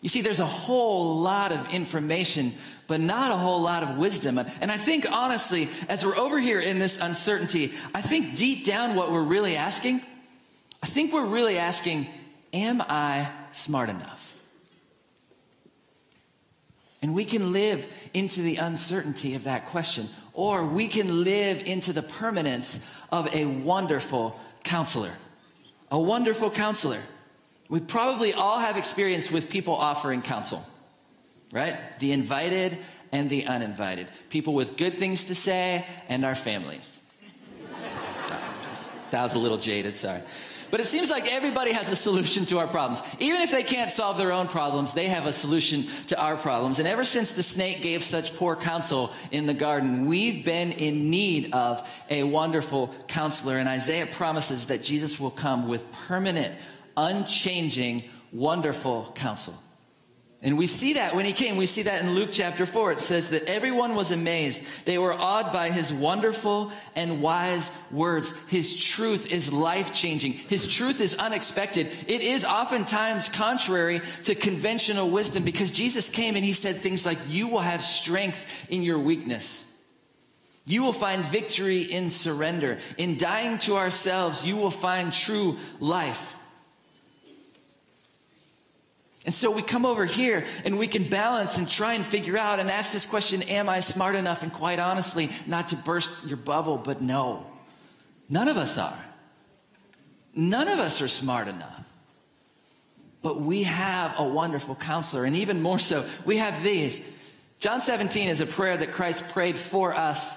You 0.00 0.08
see, 0.08 0.22
there's 0.22 0.40
a 0.40 0.46
whole 0.46 1.20
lot 1.20 1.52
of 1.52 1.74
information, 1.74 2.54
but 2.86 3.00
not 3.00 3.32
a 3.32 3.36
whole 3.36 3.60
lot 3.60 3.82
of 3.82 3.98
wisdom. 3.98 4.38
And 4.38 4.70
I 4.70 4.76
think, 4.76 5.10
honestly, 5.10 5.68
as 5.88 6.06
we're 6.06 6.16
over 6.16 6.38
here 6.38 6.60
in 6.60 6.78
this 6.78 7.00
uncertainty, 7.00 7.72
I 7.94 8.00
think 8.00 8.36
deep 8.36 8.64
down 8.64 8.94
what 8.94 9.12
we're 9.12 9.24
really 9.24 9.56
asking, 9.56 10.00
I 10.82 10.86
think 10.86 11.12
we're 11.12 11.26
really 11.26 11.58
asking, 11.58 12.06
Am 12.52 12.80
I 12.80 13.28
smart 13.52 13.90
enough? 13.90 14.34
And 17.02 17.14
we 17.14 17.24
can 17.24 17.52
live 17.52 17.92
into 18.12 18.42
the 18.42 18.56
uncertainty 18.56 19.34
of 19.34 19.44
that 19.44 19.66
question 19.66 20.08
or 20.32 20.64
we 20.64 20.88
can 20.88 21.24
live 21.24 21.60
into 21.66 21.92
the 21.92 22.02
permanence 22.02 22.86
of 23.10 23.34
a 23.34 23.44
wonderful 23.44 24.38
counselor. 24.62 25.12
A 25.90 25.98
wonderful 25.98 26.50
counselor. 26.50 27.00
We 27.68 27.80
probably 27.80 28.32
all 28.32 28.58
have 28.58 28.76
experience 28.76 29.30
with 29.30 29.50
people 29.50 29.74
offering 29.74 30.22
counsel, 30.22 30.64
right? 31.52 31.76
The 31.98 32.12
invited 32.12 32.78
and 33.12 33.28
the 33.28 33.46
uninvited. 33.46 34.08
People 34.28 34.54
with 34.54 34.76
good 34.76 34.96
things 34.96 35.26
to 35.26 35.34
say 35.34 35.84
and 36.08 36.24
our 36.24 36.34
families. 36.34 37.00
Sorry, 38.24 38.40
that 39.10 39.22
was 39.22 39.34
a 39.34 39.38
little 39.38 39.58
jaded, 39.58 39.96
sorry. 39.96 40.22
But 40.70 40.80
it 40.80 40.86
seems 40.86 41.10
like 41.10 41.30
everybody 41.30 41.72
has 41.72 41.90
a 41.90 41.96
solution 41.96 42.44
to 42.46 42.58
our 42.58 42.66
problems. 42.66 43.02
Even 43.18 43.40
if 43.40 43.50
they 43.50 43.62
can't 43.62 43.90
solve 43.90 44.16
their 44.16 44.32
own 44.32 44.46
problems, 44.46 44.94
they 44.94 45.08
have 45.08 45.26
a 45.26 45.32
solution 45.32 45.84
to 46.08 46.20
our 46.20 46.36
problems. 46.36 46.78
And 46.78 46.86
ever 46.86 47.04
since 47.04 47.32
the 47.32 47.42
snake 47.42 47.82
gave 47.82 48.02
such 48.02 48.36
poor 48.36 48.56
counsel 48.56 49.12
in 49.30 49.46
the 49.46 49.54
garden, 49.54 50.06
we've 50.06 50.44
been 50.44 50.72
in 50.72 51.10
need 51.10 51.52
of 51.52 51.86
a 52.08 52.22
wonderful 52.22 52.94
counselor. 53.08 53.58
And 53.58 53.68
Isaiah 53.68 54.06
promises 54.06 54.66
that 54.66 54.82
Jesus 54.82 55.18
will 55.18 55.30
come 55.30 55.68
with 55.68 55.90
permanent, 55.92 56.54
unchanging, 56.96 58.04
wonderful 58.32 59.12
counsel. 59.14 59.54
And 60.42 60.56
we 60.56 60.66
see 60.66 60.94
that 60.94 61.14
when 61.14 61.26
he 61.26 61.34
came. 61.34 61.58
We 61.58 61.66
see 61.66 61.82
that 61.82 62.02
in 62.02 62.14
Luke 62.14 62.30
chapter 62.32 62.64
4. 62.64 62.92
It 62.92 63.00
says 63.00 63.28
that 63.30 63.44
everyone 63.44 63.94
was 63.94 64.10
amazed. 64.10 64.86
They 64.86 64.96
were 64.96 65.12
awed 65.12 65.52
by 65.52 65.68
his 65.68 65.92
wonderful 65.92 66.72
and 66.96 67.20
wise 67.20 67.70
words. 67.90 68.34
His 68.46 68.74
truth 68.74 69.30
is 69.30 69.52
life 69.52 69.92
changing. 69.92 70.32
His 70.32 70.66
truth 70.66 71.02
is 71.02 71.14
unexpected. 71.14 71.88
It 72.06 72.22
is 72.22 72.46
oftentimes 72.46 73.28
contrary 73.28 74.00
to 74.22 74.34
conventional 74.34 75.10
wisdom 75.10 75.44
because 75.44 75.70
Jesus 75.70 76.08
came 76.08 76.36
and 76.36 76.44
he 76.44 76.54
said 76.54 76.76
things 76.76 77.04
like, 77.04 77.18
You 77.28 77.48
will 77.48 77.60
have 77.60 77.82
strength 77.82 78.46
in 78.70 78.82
your 78.82 78.98
weakness. 78.98 79.66
You 80.64 80.84
will 80.84 80.94
find 80.94 81.22
victory 81.22 81.82
in 81.82 82.08
surrender. 82.08 82.78
In 82.96 83.18
dying 83.18 83.58
to 83.58 83.76
ourselves, 83.76 84.46
you 84.46 84.56
will 84.56 84.70
find 84.70 85.12
true 85.12 85.58
life. 85.80 86.38
And 89.24 89.34
so 89.34 89.50
we 89.50 89.62
come 89.62 89.84
over 89.84 90.06
here 90.06 90.46
and 90.64 90.78
we 90.78 90.86
can 90.86 91.04
balance 91.04 91.58
and 91.58 91.68
try 91.68 91.92
and 91.94 92.04
figure 92.04 92.38
out 92.38 92.58
and 92.58 92.70
ask 92.70 92.92
this 92.92 93.04
question 93.04 93.42
Am 93.42 93.68
I 93.68 93.80
smart 93.80 94.14
enough? 94.14 94.42
And 94.42 94.52
quite 94.52 94.78
honestly, 94.78 95.30
not 95.46 95.68
to 95.68 95.76
burst 95.76 96.26
your 96.26 96.38
bubble, 96.38 96.78
but 96.78 97.02
no. 97.02 97.46
None 98.28 98.48
of 98.48 98.56
us 98.56 98.78
are. 98.78 98.98
None 100.34 100.68
of 100.68 100.78
us 100.78 101.02
are 101.02 101.08
smart 101.08 101.48
enough. 101.48 101.84
But 103.22 103.40
we 103.40 103.64
have 103.64 104.14
a 104.18 104.24
wonderful 104.24 104.74
counselor. 104.74 105.24
And 105.24 105.36
even 105.36 105.60
more 105.60 105.78
so, 105.78 106.06
we 106.24 106.38
have 106.38 106.62
these. 106.62 107.06
John 107.58 107.82
17 107.82 108.28
is 108.28 108.40
a 108.40 108.46
prayer 108.46 108.76
that 108.76 108.92
Christ 108.92 109.28
prayed 109.30 109.58
for 109.58 109.94
us. 109.94 110.34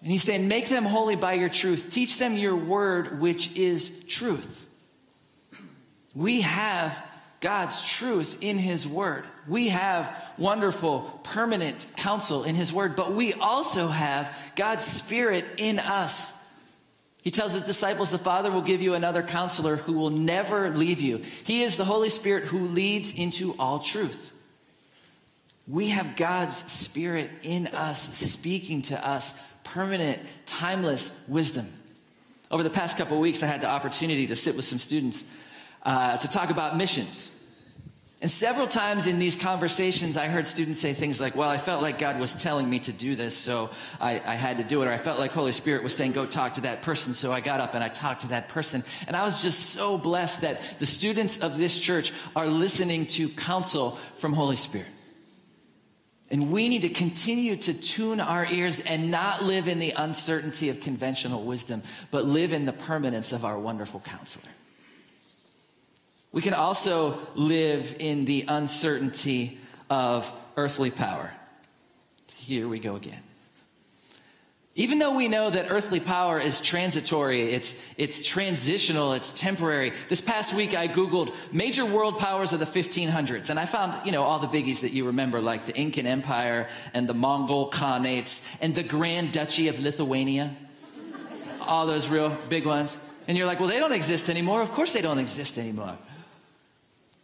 And 0.00 0.10
he's 0.10 0.22
saying, 0.22 0.48
Make 0.48 0.68
them 0.68 0.84
holy 0.84 1.16
by 1.16 1.34
your 1.34 1.50
truth. 1.50 1.90
Teach 1.90 2.18
them 2.18 2.38
your 2.38 2.56
word, 2.56 3.20
which 3.20 3.54
is 3.56 4.04
truth. 4.04 4.66
We 6.14 6.40
have 6.42 7.02
God's 7.44 7.86
truth 7.86 8.38
in 8.40 8.56
His 8.56 8.88
Word. 8.88 9.26
We 9.46 9.68
have 9.68 10.10
wonderful, 10.38 11.20
permanent 11.24 11.84
counsel 11.94 12.42
in 12.42 12.54
His 12.54 12.72
Word, 12.72 12.96
but 12.96 13.12
we 13.12 13.34
also 13.34 13.88
have 13.88 14.34
God's 14.56 14.82
Spirit 14.82 15.44
in 15.58 15.78
us. 15.78 16.34
He 17.22 17.30
tells 17.30 17.52
His 17.52 17.64
disciples, 17.64 18.10
The 18.10 18.16
Father 18.16 18.50
will 18.50 18.62
give 18.62 18.80
you 18.80 18.94
another 18.94 19.22
counselor 19.22 19.76
who 19.76 19.92
will 19.92 20.08
never 20.08 20.70
leave 20.70 21.02
you. 21.02 21.20
He 21.44 21.64
is 21.64 21.76
the 21.76 21.84
Holy 21.84 22.08
Spirit 22.08 22.44
who 22.44 22.60
leads 22.60 23.12
into 23.12 23.54
all 23.58 23.78
truth. 23.78 24.32
We 25.68 25.90
have 25.90 26.16
God's 26.16 26.56
Spirit 26.56 27.30
in 27.42 27.66
us, 27.66 28.00
speaking 28.16 28.80
to 28.82 29.06
us 29.06 29.38
permanent, 29.64 30.18
timeless 30.46 31.22
wisdom. 31.28 31.66
Over 32.50 32.62
the 32.62 32.70
past 32.70 32.96
couple 32.96 33.20
weeks, 33.20 33.42
I 33.42 33.48
had 33.48 33.60
the 33.60 33.68
opportunity 33.68 34.28
to 34.28 34.36
sit 34.36 34.56
with 34.56 34.64
some 34.64 34.78
students 34.78 35.30
uh, 35.82 36.16
to 36.16 36.28
talk 36.28 36.48
about 36.48 36.78
missions. 36.78 37.32
And 38.24 38.30
several 38.30 38.66
times 38.66 39.06
in 39.06 39.18
these 39.18 39.36
conversations, 39.36 40.16
I 40.16 40.28
heard 40.28 40.46
students 40.46 40.80
say 40.80 40.94
things 40.94 41.20
like, 41.20 41.36
Well, 41.36 41.50
I 41.50 41.58
felt 41.58 41.82
like 41.82 41.98
God 41.98 42.18
was 42.18 42.34
telling 42.34 42.70
me 42.70 42.78
to 42.78 42.90
do 42.90 43.14
this, 43.16 43.36
so 43.36 43.68
I, 44.00 44.12
I, 44.12 44.34
had 44.34 44.56
to 44.56 44.64
do 44.64 44.80
it. 44.80 44.86
Or 44.86 44.92
I 44.92 44.96
felt 44.96 45.18
like 45.18 45.32
Holy 45.32 45.52
Spirit 45.52 45.82
was 45.82 45.94
saying, 45.94 46.12
Go 46.12 46.24
talk 46.24 46.54
to 46.54 46.62
that 46.62 46.80
person. 46.80 47.12
So 47.12 47.32
I 47.32 47.40
got 47.40 47.60
up 47.60 47.74
and 47.74 47.84
I 47.84 47.90
talked 47.90 48.22
to 48.22 48.28
that 48.28 48.48
person. 48.48 48.82
And 49.06 49.14
I 49.14 49.24
was 49.24 49.42
just 49.42 49.60
so 49.60 49.98
blessed 49.98 50.40
that 50.40 50.78
the 50.78 50.86
students 50.86 51.42
of 51.42 51.58
this 51.58 51.78
church 51.78 52.14
are 52.34 52.46
listening 52.46 53.04
to 53.08 53.28
counsel 53.28 53.98
from 54.16 54.32
Holy 54.32 54.56
Spirit. 54.56 54.88
And 56.30 56.50
we 56.50 56.70
need 56.70 56.80
to 56.80 56.88
continue 56.88 57.56
to 57.56 57.74
tune 57.74 58.20
our 58.20 58.46
ears 58.46 58.80
and 58.80 59.10
not 59.10 59.44
live 59.44 59.68
in 59.68 59.80
the 59.80 59.92
uncertainty 59.94 60.70
of 60.70 60.80
conventional 60.80 61.44
wisdom, 61.44 61.82
but 62.10 62.24
live 62.24 62.54
in 62.54 62.64
the 62.64 62.72
permanence 62.72 63.32
of 63.32 63.44
our 63.44 63.58
wonderful 63.58 64.00
counselor. 64.00 64.48
We 66.34 66.42
can 66.42 66.52
also 66.52 67.16
live 67.36 67.94
in 68.00 68.24
the 68.24 68.44
uncertainty 68.48 69.56
of 69.88 70.30
earthly 70.56 70.90
power. 70.90 71.30
Here 72.34 72.66
we 72.66 72.80
go 72.80 72.96
again. 72.96 73.20
Even 74.74 74.98
though 74.98 75.16
we 75.16 75.28
know 75.28 75.48
that 75.48 75.66
earthly 75.68 76.00
power 76.00 76.40
is 76.40 76.60
transitory, 76.60 77.52
it's, 77.52 77.80
it's 77.96 78.26
transitional, 78.26 79.12
it's 79.12 79.38
temporary. 79.38 79.92
This 80.08 80.20
past 80.20 80.52
week 80.52 80.74
I 80.74 80.88
Googled 80.88 81.32
major 81.52 81.86
world 81.86 82.18
powers 82.18 82.52
of 82.52 82.58
the 82.58 82.66
1500s 82.66 83.50
and 83.50 83.60
I 83.60 83.66
found, 83.66 84.04
you 84.04 84.10
know, 84.10 84.24
all 84.24 84.40
the 84.40 84.48
biggies 84.48 84.80
that 84.80 84.90
you 84.90 85.06
remember, 85.06 85.40
like 85.40 85.66
the 85.66 85.76
Incan 85.76 86.04
Empire 86.04 86.68
and 86.92 87.08
the 87.08 87.14
Mongol 87.14 87.70
Khanates 87.70 88.44
and 88.60 88.74
the 88.74 88.82
Grand 88.82 89.30
Duchy 89.30 89.68
of 89.68 89.78
Lithuania. 89.78 90.56
All 91.60 91.86
those 91.86 92.08
real 92.08 92.36
big 92.48 92.66
ones. 92.66 92.98
And 93.28 93.38
you're 93.38 93.46
like, 93.46 93.60
well, 93.60 93.68
they 93.68 93.78
don't 93.78 93.92
exist 93.92 94.28
anymore. 94.28 94.62
Of 94.62 94.72
course 94.72 94.92
they 94.92 95.00
don't 95.00 95.20
exist 95.20 95.58
anymore. 95.58 95.96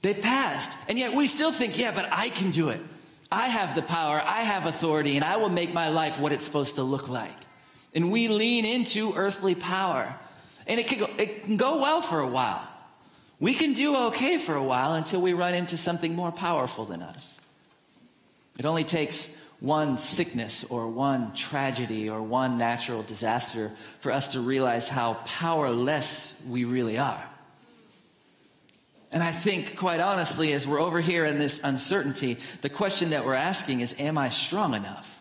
They've 0.03 0.21
passed. 0.21 0.79
And 0.89 0.99
yet 0.99 1.15
we 1.15 1.27
still 1.27 1.53
think, 1.53 1.79
yeah, 1.79 1.93
but 1.95 2.09
I 2.11 2.31
can 2.31 2.51
do 2.51 2.71
it. 2.71 2.81
I 3.33 3.47
have 3.47 3.75
the 3.75 3.83
power, 3.83 4.21
I 4.21 4.41
have 4.41 4.67
authority, 4.67 5.17
and 5.17 5.25
I 5.25 5.37
will 5.37 5.51
make 5.51 5.73
my 5.73 5.91
life 5.91 6.19
what 6.19 6.33
it's 6.33 6.43
supposed 6.43 6.75
to 6.77 6.83
look 6.83 7.09
like. 7.09 7.35
And 7.95 8.11
we 8.11 8.29
lean 8.29 8.65
into 8.65 9.13
earthly 9.15 9.55
power. 9.55 10.15
And 10.67 10.81
it 10.81 10.89
can 10.89 10.99
go, 10.99 11.11
it 11.17 11.45
can 11.45 11.57
go 11.57 11.81
well 11.81 12.01
for 12.01 12.21
a 12.21 12.27
while. 12.27 12.67
We 13.39 13.55
can 13.55 13.73
do 13.75 13.97
okay 14.09 14.37
for 14.37 14.55
a 14.55 14.63
while 14.63 14.95
until 14.95 15.21
we 15.23 15.33
run 15.33 15.55
into 15.55 15.77
something 15.77 16.15
more 16.15 16.33
powerful 16.33 16.85
than 16.85 17.03
us. 17.03 17.41
It 18.59 18.67
only 18.67 18.85
takes 18.85 19.41
one 19.61 19.97
sickness 19.97 20.65
or 20.65 20.89
one 20.89 21.33
tragedy 21.35 22.11
or 22.11 22.21
one 22.21 22.59
natural 22.59 23.03
disaster 23.03 23.71
for 24.01 24.13
us 24.13 24.33
to 24.33 24.41
realize 24.41 24.89
how 24.89 25.15
powerless 25.25 26.43
we 26.49 26.65
really 26.65 26.99
are. 26.99 27.30
And 29.13 29.23
I 29.23 29.33
think, 29.33 29.77
quite 29.77 30.01
honestly, 30.01 30.53
as 30.53 30.67
we're 30.67 30.81
over 30.81 31.01
here 31.01 31.25
in 31.25 31.39
this 31.39 31.63
uncertainty, 31.65 32.37
the 32.63 32.69
question 32.69 33.11
that 33.11 33.25
we're 33.25 33.35
asking 33.35 33.81
is 33.81 33.99
Am 33.99 34.17
I 34.17 34.29
strong 34.29 34.75
enough? 34.75 35.21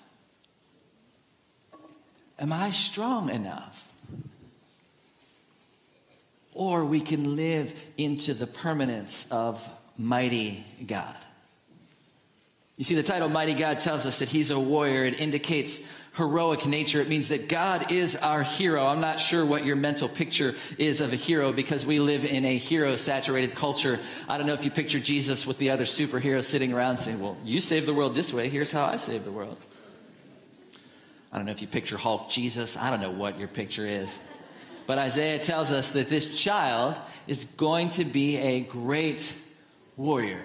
Am 2.38 2.54
I 2.54 2.70
strong 2.70 3.30
enough? 3.30 3.86
Or 6.54 6.86
we 6.86 7.02
can 7.02 7.36
live 7.36 7.74
into 7.98 8.34
the 8.34 8.48
permanence 8.48 9.32
of 9.32 9.68
mighty 9.98 10.64
God. 10.86 11.16
You 12.78 12.86
see, 12.86 12.96
the 12.96 13.04
title 13.04 13.28
Mighty 13.28 13.56
God 13.56 13.80
tells 13.80 14.06
us 14.06 14.20
that 14.20 14.30
He's 14.30 14.52
a 14.52 14.60
warrior. 14.60 15.04
It 15.04 15.20
indicates 15.20 15.86
heroic 16.20 16.66
nature. 16.66 17.00
It 17.00 17.08
means 17.08 17.30
that 17.30 17.48
God 17.48 17.94
is 17.94 18.18
our 18.18 18.44
hero. 18.44 18.86
I'm 18.86 19.00
not 19.00 19.22
sure 19.22 19.46
what 19.46 19.66
your 19.66 19.78
mental 19.78 20.10
picture 20.10 20.54
is 20.78 21.00
of 21.00 21.14
a 21.14 21.16
hero 21.16 21.54
because 21.54 21.86
we 21.86 22.02
live 22.02 22.26
in 22.26 22.44
a 22.44 22.58
hero 22.58 22.98
saturated 22.98 23.56
culture. 23.56 24.00
I 24.28 24.38
don't 24.38 24.46
know 24.46 24.54
if 24.54 24.66
you 24.66 24.70
picture 24.70 25.00
Jesus 25.00 25.48
with 25.48 25.58
the 25.60 25.70
other 25.70 25.86
superheroes 25.86 26.44
sitting 26.44 26.74
around 26.74 26.98
saying, 26.98 27.22
Well, 27.22 27.38
you 27.46 27.62
saved 27.62 27.86
the 27.86 27.94
world 27.94 28.16
this 28.16 28.34
way. 28.34 28.50
Here's 28.50 28.72
how 28.72 28.86
I 28.86 28.98
saved 28.98 29.24
the 29.24 29.32
world. 29.32 29.58
I 31.32 31.38
don't 31.38 31.46
know 31.46 31.54
if 31.54 31.62
you 31.62 31.68
picture 31.68 31.96
Hulk 31.98 32.30
Jesus. 32.30 32.76
I 32.76 32.90
don't 32.90 33.00
know 33.00 33.12
what 33.12 33.40
your 33.40 33.48
picture 33.48 33.88
is. 33.88 34.20
But 34.88 34.98
Isaiah 34.98 35.40
tells 35.40 35.72
us 35.72 35.92
that 35.92 36.10
this 36.10 36.38
child 36.38 37.00
is 37.28 37.46
going 37.46 37.90
to 37.92 38.04
be 38.04 38.36
a 38.38 38.60
great 38.60 39.38
warrior. 39.96 40.44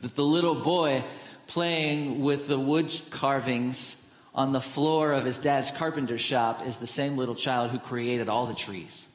That 0.00 0.14
the 0.14 0.24
little 0.24 0.54
boy 0.54 1.04
playing 1.48 2.22
with 2.22 2.48
the 2.48 2.58
wood 2.58 2.90
carvings 3.10 3.95
on 4.36 4.52
the 4.52 4.60
floor 4.60 5.12
of 5.12 5.24
his 5.24 5.38
dad's 5.38 5.70
carpenter 5.70 6.18
shop 6.18 6.64
is 6.64 6.78
the 6.78 6.86
same 6.86 7.16
little 7.16 7.34
child 7.34 7.70
who 7.70 7.78
created 7.78 8.28
all 8.28 8.46
the 8.46 8.54
trees. 8.54 9.06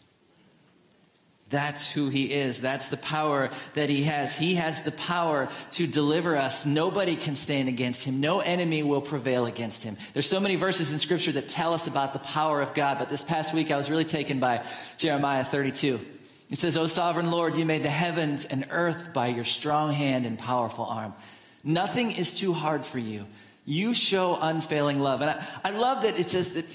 That's 1.51 1.91
who 1.91 2.07
he 2.07 2.31
is. 2.33 2.61
That's 2.61 2.87
the 2.87 2.97
power 2.97 3.49
that 3.73 3.89
he 3.89 4.03
has. 4.03 4.37
He 4.37 4.55
has 4.55 4.83
the 4.83 4.91
power 4.91 5.49
to 5.73 5.85
deliver 5.85 6.37
us. 6.37 6.65
Nobody 6.65 7.17
can 7.17 7.35
stand 7.35 7.67
against 7.67 8.05
him. 8.05 8.21
No 8.21 8.39
enemy 8.39 8.83
will 8.83 9.01
prevail 9.01 9.45
against 9.45 9.83
him. 9.83 9.97
There's 10.13 10.29
so 10.29 10.39
many 10.39 10.55
verses 10.55 10.93
in 10.93 10.99
scripture 10.99 11.33
that 11.33 11.49
tell 11.49 11.73
us 11.73 11.87
about 11.87 12.13
the 12.13 12.19
power 12.19 12.61
of 12.61 12.73
God, 12.73 12.99
but 12.99 13.09
this 13.09 13.21
past 13.21 13.53
week 13.53 13.69
I 13.69 13.75
was 13.75 13.89
really 13.89 14.05
taken 14.05 14.39
by 14.39 14.63
Jeremiah 14.97 15.43
32. 15.43 15.99
It 16.49 16.57
says, 16.57 16.77
O 16.77 16.87
sovereign 16.87 17.31
Lord, 17.31 17.55
you 17.55 17.65
made 17.65 17.83
the 17.83 17.89
heavens 17.89 18.45
and 18.45 18.65
earth 18.71 19.13
by 19.13 19.27
your 19.27 19.45
strong 19.45 19.91
hand 19.93 20.25
and 20.25 20.39
powerful 20.39 20.85
arm. 20.85 21.13
Nothing 21.65 22.11
is 22.11 22.33
too 22.33 22.53
hard 22.53 22.85
for 22.85 22.97
you. 22.97 23.25
You 23.65 23.93
show 23.93 24.37
unfailing 24.39 24.99
love. 24.99 25.21
And 25.21 25.31
I, 25.31 25.45
I 25.63 25.71
love 25.71 26.03
that 26.03 26.19
it 26.19 26.29
says 26.29 26.53
that 26.53 26.65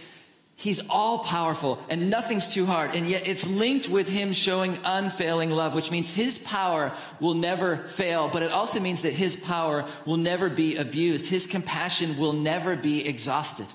he's 0.55 0.81
all 0.89 1.21
powerful 1.21 1.79
and 1.89 2.11
nothing's 2.11 2.53
too 2.53 2.67
hard. 2.67 2.95
And 2.95 3.07
yet 3.07 3.29
it's 3.29 3.49
linked 3.49 3.89
with 3.89 4.09
him 4.09 4.33
showing 4.33 4.79
unfailing 4.85 5.51
love, 5.51 5.75
which 5.75 5.91
means 5.91 6.11
his 6.11 6.39
power 6.39 6.93
will 7.21 7.35
never 7.35 7.77
fail. 7.77 8.29
But 8.29 8.43
it 8.43 8.51
also 8.51 8.81
means 8.81 9.03
that 9.03 9.13
his 9.13 9.37
power 9.37 9.87
will 10.05 10.17
never 10.17 10.49
be 10.49 10.77
abused. 10.77 11.29
His 11.29 11.47
compassion 11.47 12.19
will 12.19 12.33
never 12.33 12.77
be 12.77 13.07
exhausted. 13.07 13.67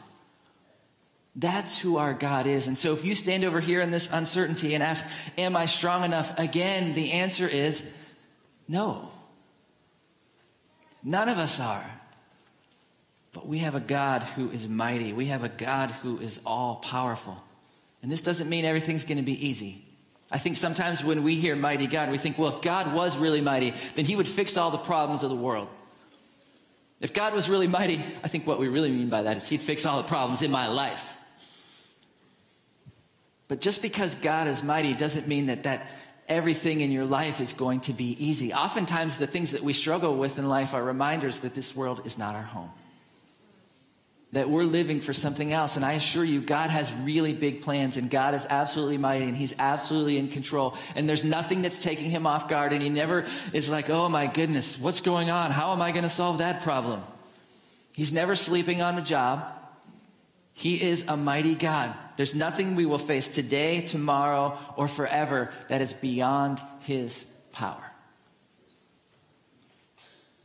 That's 1.35 1.77
who 1.77 1.97
our 1.97 2.13
God 2.13 2.45
is. 2.45 2.67
And 2.67 2.77
so 2.77 2.93
if 2.93 3.05
you 3.05 3.15
stand 3.15 3.45
over 3.45 3.61
here 3.61 3.79
in 3.81 3.91
this 3.91 4.11
uncertainty 4.11 4.73
and 4.73 4.83
ask, 4.83 5.05
Am 5.37 5.55
I 5.55 5.65
strong 5.65 6.03
enough? 6.03 6.37
Again, 6.37 6.93
the 6.93 7.13
answer 7.13 7.47
is 7.47 7.89
no. 8.67 9.11
None 11.03 11.29
of 11.29 11.37
us 11.37 11.59
are. 11.59 12.00
But 13.33 13.47
we 13.47 13.59
have 13.59 13.75
a 13.75 13.79
God 13.79 14.23
who 14.23 14.49
is 14.51 14.67
mighty. 14.67 15.13
We 15.13 15.27
have 15.27 15.43
a 15.43 15.49
God 15.49 15.91
who 15.91 16.19
is 16.19 16.41
all 16.45 16.75
powerful. 16.75 17.41
And 18.01 18.11
this 18.11 18.21
doesn't 18.21 18.49
mean 18.49 18.65
everything's 18.65 19.05
going 19.05 19.17
to 19.17 19.23
be 19.23 19.47
easy. 19.47 19.85
I 20.31 20.37
think 20.37 20.57
sometimes 20.57 21.03
when 21.03 21.23
we 21.23 21.35
hear 21.35 21.55
mighty 21.55 21.87
God, 21.87 22.09
we 22.09 22.17
think, 22.17 22.37
well, 22.37 22.55
if 22.55 22.61
God 22.61 22.93
was 22.93 23.17
really 23.17 23.41
mighty, 23.41 23.73
then 23.95 24.05
he 24.05 24.15
would 24.15 24.27
fix 24.27 24.57
all 24.57 24.71
the 24.71 24.77
problems 24.77 25.23
of 25.23 25.29
the 25.29 25.35
world. 25.35 25.67
If 27.01 27.13
God 27.13 27.33
was 27.33 27.49
really 27.49 27.67
mighty, 27.67 28.03
I 28.23 28.27
think 28.27 28.45
what 28.45 28.59
we 28.59 28.67
really 28.67 28.91
mean 28.91 29.09
by 29.09 29.23
that 29.23 29.37
is 29.37 29.47
he'd 29.47 29.61
fix 29.61 29.85
all 29.85 30.01
the 30.01 30.07
problems 30.07 30.43
in 30.43 30.51
my 30.51 30.67
life. 30.67 31.13
But 33.47 33.59
just 33.59 33.81
because 33.81 34.15
God 34.15 34.47
is 34.47 34.63
mighty 34.63 34.93
doesn't 34.93 35.27
mean 35.27 35.47
that, 35.47 35.63
that 35.63 35.87
everything 36.29 36.79
in 36.79 36.91
your 36.91 37.05
life 37.05 37.41
is 37.41 37.51
going 37.51 37.81
to 37.81 37.93
be 37.93 38.15
easy. 38.23 38.53
Oftentimes, 38.53 39.17
the 39.17 39.27
things 39.27 39.51
that 39.51 39.61
we 39.61 39.73
struggle 39.73 40.15
with 40.15 40.37
in 40.37 40.47
life 40.47 40.73
are 40.73 40.83
reminders 40.83 41.39
that 41.39 41.55
this 41.55 41.75
world 41.75 42.05
is 42.05 42.17
not 42.17 42.35
our 42.35 42.43
home. 42.43 42.71
That 44.33 44.49
we're 44.49 44.63
living 44.63 45.01
for 45.01 45.11
something 45.11 45.51
else. 45.51 45.75
And 45.75 45.83
I 45.83 45.93
assure 45.93 46.23
you, 46.23 46.41
God 46.41 46.69
has 46.69 46.91
really 46.93 47.33
big 47.33 47.61
plans 47.61 47.97
and 47.97 48.09
God 48.09 48.33
is 48.33 48.47
absolutely 48.49 48.97
mighty 48.97 49.25
and 49.25 49.35
He's 49.35 49.53
absolutely 49.59 50.17
in 50.17 50.29
control. 50.29 50.77
And 50.95 51.07
there's 51.07 51.25
nothing 51.25 51.61
that's 51.61 51.83
taking 51.83 52.09
Him 52.09 52.25
off 52.25 52.47
guard. 52.47 52.71
And 52.71 52.81
He 52.81 52.89
never 52.89 53.25
is 53.51 53.69
like, 53.69 53.89
oh 53.89 54.07
my 54.07 54.27
goodness, 54.27 54.79
what's 54.79 55.01
going 55.01 55.29
on? 55.29 55.51
How 55.51 55.73
am 55.73 55.81
I 55.81 55.91
going 55.91 56.03
to 56.03 56.09
solve 56.09 56.37
that 56.37 56.61
problem? 56.61 57.03
He's 57.93 58.13
never 58.13 58.35
sleeping 58.35 58.81
on 58.81 58.95
the 58.95 59.01
job. 59.01 59.45
He 60.53 60.81
is 60.81 61.07
a 61.07 61.17
mighty 61.17 61.55
God. 61.55 61.93
There's 62.15 62.35
nothing 62.35 62.75
we 62.75 62.85
will 62.85 62.97
face 62.97 63.27
today, 63.27 63.81
tomorrow, 63.81 64.57
or 64.77 64.87
forever 64.87 65.51
that 65.67 65.81
is 65.81 65.91
beyond 65.91 66.61
His 66.81 67.25
power 67.51 67.90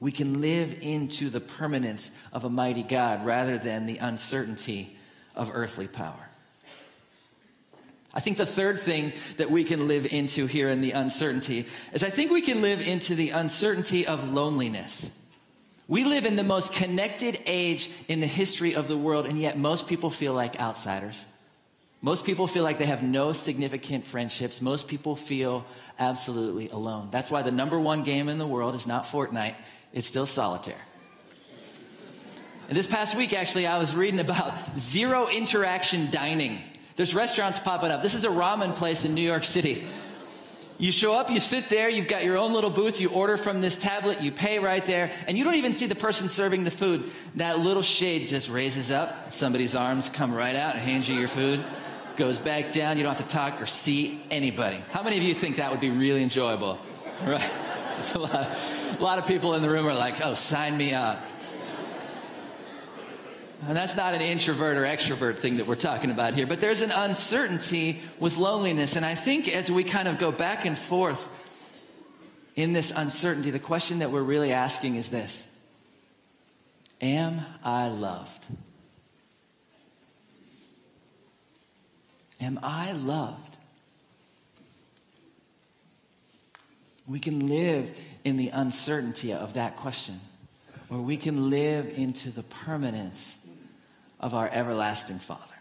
we 0.00 0.12
can 0.12 0.40
live 0.40 0.78
into 0.82 1.30
the 1.30 1.40
permanence 1.40 2.18
of 2.32 2.44
a 2.44 2.50
mighty 2.50 2.82
God 2.82 3.24
rather 3.24 3.58
than 3.58 3.86
the 3.86 3.98
uncertainty 3.98 4.96
of 5.34 5.50
earthly 5.54 5.88
power. 5.88 6.28
I 8.12 8.20
think 8.20 8.38
the 8.38 8.46
third 8.46 8.80
thing 8.80 9.12
that 9.36 9.50
we 9.50 9.62
can 9.62 9.88
live 9.88 10.06
into 10.06 10.46
here 10.46 10.70
in 10.70 10.80
the 10.80 10.92
uncertainty 10.92 11.66
is 11.92 12.02
I 12.02 12.08
think 12.08 12.30
we 12.30 12.40
can 12.40 12.62
live 12.62 12.80
into 12.80 13.14
the 13.14 13.30
uncertainty 13.30 14.06
of 14.06 14.32
loneliness. 14.32 15.10
We 15.86 16.04
live 16.04 16.24
in 16.24 16.36
the 16.36 16.42
most 16.42 16.72
connected 16.72 17.38
age 17.46 17.90
in 18.08 18.20
the 18.20 18.26
history 18.26 18.74
of 18.74 18.88
the 18.88 18.96
world, 18.96 19.26
and 19.26 19.38
yet 19.38 19.58
most 19.58 19.86
people 19.86 20.10
feel 20.10 20.32
like 20.32 20.58
outsiders. 20.58 21.26
Most 22.02 22.24
people 22.24 22.46
feel 22.46 22.64
like 22.64 22.78
they 22.78 22.86
have 22.86 23.02
no 23.02 23.32
significant 23.32 24.06
friendships. 24.06 24.60
Most 24.60 24.88
people 24.88 25.14
feel 25.14 25.66
absolutely 25.98 26.68
alone. 26.70 27.08
That's 27.10 27.30
why 27.30 27.42
the 27.42 27.50
number 27.50 27.78
one 27.78 28.02
game 28.02 28.28
in 28.28 28.38
the 28.38 28.46
world 28.46 28.74
is 28.74 28.86
not 28.86 29.04
Fortnite, 29.04 29.54
it's 29.96 30.06
still 30.06 30.26
solitaire. 30.26 30.74
And 32.68 32.76
this 32.76 32.86
past 32.86 33.16
week, 33.16 33.32
actually, 33.32 33.66
I 33.66 33.78
was 33.78 33.96
reading 33.96 34.20
about 34.20 34.52
zero 34.78 35.28
interaction 35.28 36.10
dining. 36.10 36.60
There's 36.96 37.14
restaurants 37.14 37.58
popping 37.58 37.90
up. 37.90 38.02
This 38.02 38.14
is 38.14 38.24
a 38.24 38.28
ramen 38.28 38.74
place 38.74 39.06
in 39.06 39.14
New 39.14 39.22
York 39.22 39.42
City. 39.42 39.84
You 40.78 40.92
show 40.92 41.14
up, 41.14 41.30
you 41.30 41.40
sit 41.40 41.70
there, 41.70 41.88
you've 41.88 42.08
got 42.08 42.24
your 42.24 42.36
own 42.36 42.52
little 42.52 42.68
booth, 42.68 43.00
you 43.00 43.08
order 43.08 43.38
from 43.38 43.62
this 43.62 43.78
tablet, 43.78 44.20
you 44.20 44.30
pay 44.30 44.58
right 44.58 44.84
there, 44.84 45.10
and 45.26 45.38
you 45.38 45.44
don't 45.44 45.54
even 45.54 45.72
see 45.72 45.86
the 45.86 45.94
person 45.94 46.28
serving 46.28 46.64
the 46.64 46.70
food. 46.70 47.10
That 47.36 47.60
little 47.60 47.82
shade 47.82 48.28
just 48.28 48.50
raises 48.50 48.90
up, 48.90 49.32
somebody's 49.32 49.74
arms 49.74 50.10
come 50.10 50.34
right 50.34 50.54
out 50.54 50.74
and 50.74 50.84
hands 50.84 51.08
you 51.08 51.18
your 51.18 51.28
food, 51.28 51.64
goes 52.16 52.38
back 52.38 52.72
down, 52.72 52.98
you 52.98 53.02
don't 53.02 53.16
have 53.16 53.26
to 53.26 53.34
talk 53.34 53.62
or 53.62 53.66
see 53.66 54.22
anybody. 54.30 54.82
How 54.90 55.02
many 55.02 55.16
of 55.16 55.22
you 55.22 55.32
think 55.32 55.56
that 55.56 55.70
would 55.70 55.80
be 55.80 55.90
really 55.90 56.22
enjoyable? 56.22 56.78
Right? 57.24 57.50
A 58.98 59.02
lot, 59.02 59.18
of, 59.18 59.26
people 59.26 59.54
in 59.54 59.62
the 59.62 59.70
room 59.70 59.86
are 59.86 59.94
like, 59.94 60.24
oh, 60.24 60.34
sign 60.34 60.76
me 60.76 60.94
up. 60.94 61.22
And 63.66 63.76
that's 63.76 63.96
not 63.96 64.14
an 64.14 64.20
introvert 64.20 64.76
or 64.76 64.82
extrovert 64.82 65.36
thing 65.36 65.56
that 65.56 65.66
we're 65.66 65.74
talking 65.74 66.10
about 66.10 66.34
here, 66.34 66.46
but 66.46 66.60
there's 66.60 66.82
an 66.82 66.90
uncertainty 66.90 68.00
with 68.20 68.36
loneliness. 68.36 68.96
And 68.96 69.04
I 69.04 69.14
think 69.14 69.48
as 69.48 69.70
we 69.70 69.82
kind 69.82 70.08
of 70.08 70.18
go 70.18 70.30
back 70.30 70.66
and 70.66 70.76
forth 70.76 71.26
in 72.54 72.72
this 72.72 72.92
uncertainty, 72.94 73.50
the 73.50 73.58
question 73.58 74.00
that 74.00 74.10
we're 74.10 74.22
really 74.22 74.52
asking 74.52 74.96
is 74.96 75.08
this 75.08 75.50
Am 77.00 77.40
I 77.64 77.88
loved? 77.88 78.46
Am 82.40 82.58
I 82.62 82.92
loved? 82.92 83.56
We 87.06 87.20
can 87.20 87.48
live 87.48 87.96
in 88.26 88.36
the 88.36 88.48
uncertainty 88.48 89.32
of 89.32 89.54
that 89.54 89.76
question, 89.76 90.20
where 90.88 91.00
we 91.00 91.16
can 91.16 91.48
live 91.48 91.96
into 91.96 92.28
the 92.28 92.42
permanence 92.42 93.38
of 94.18 94.34
our 94.34 94.48
everlasting 94.52 95.20
Father. 95.20 95.54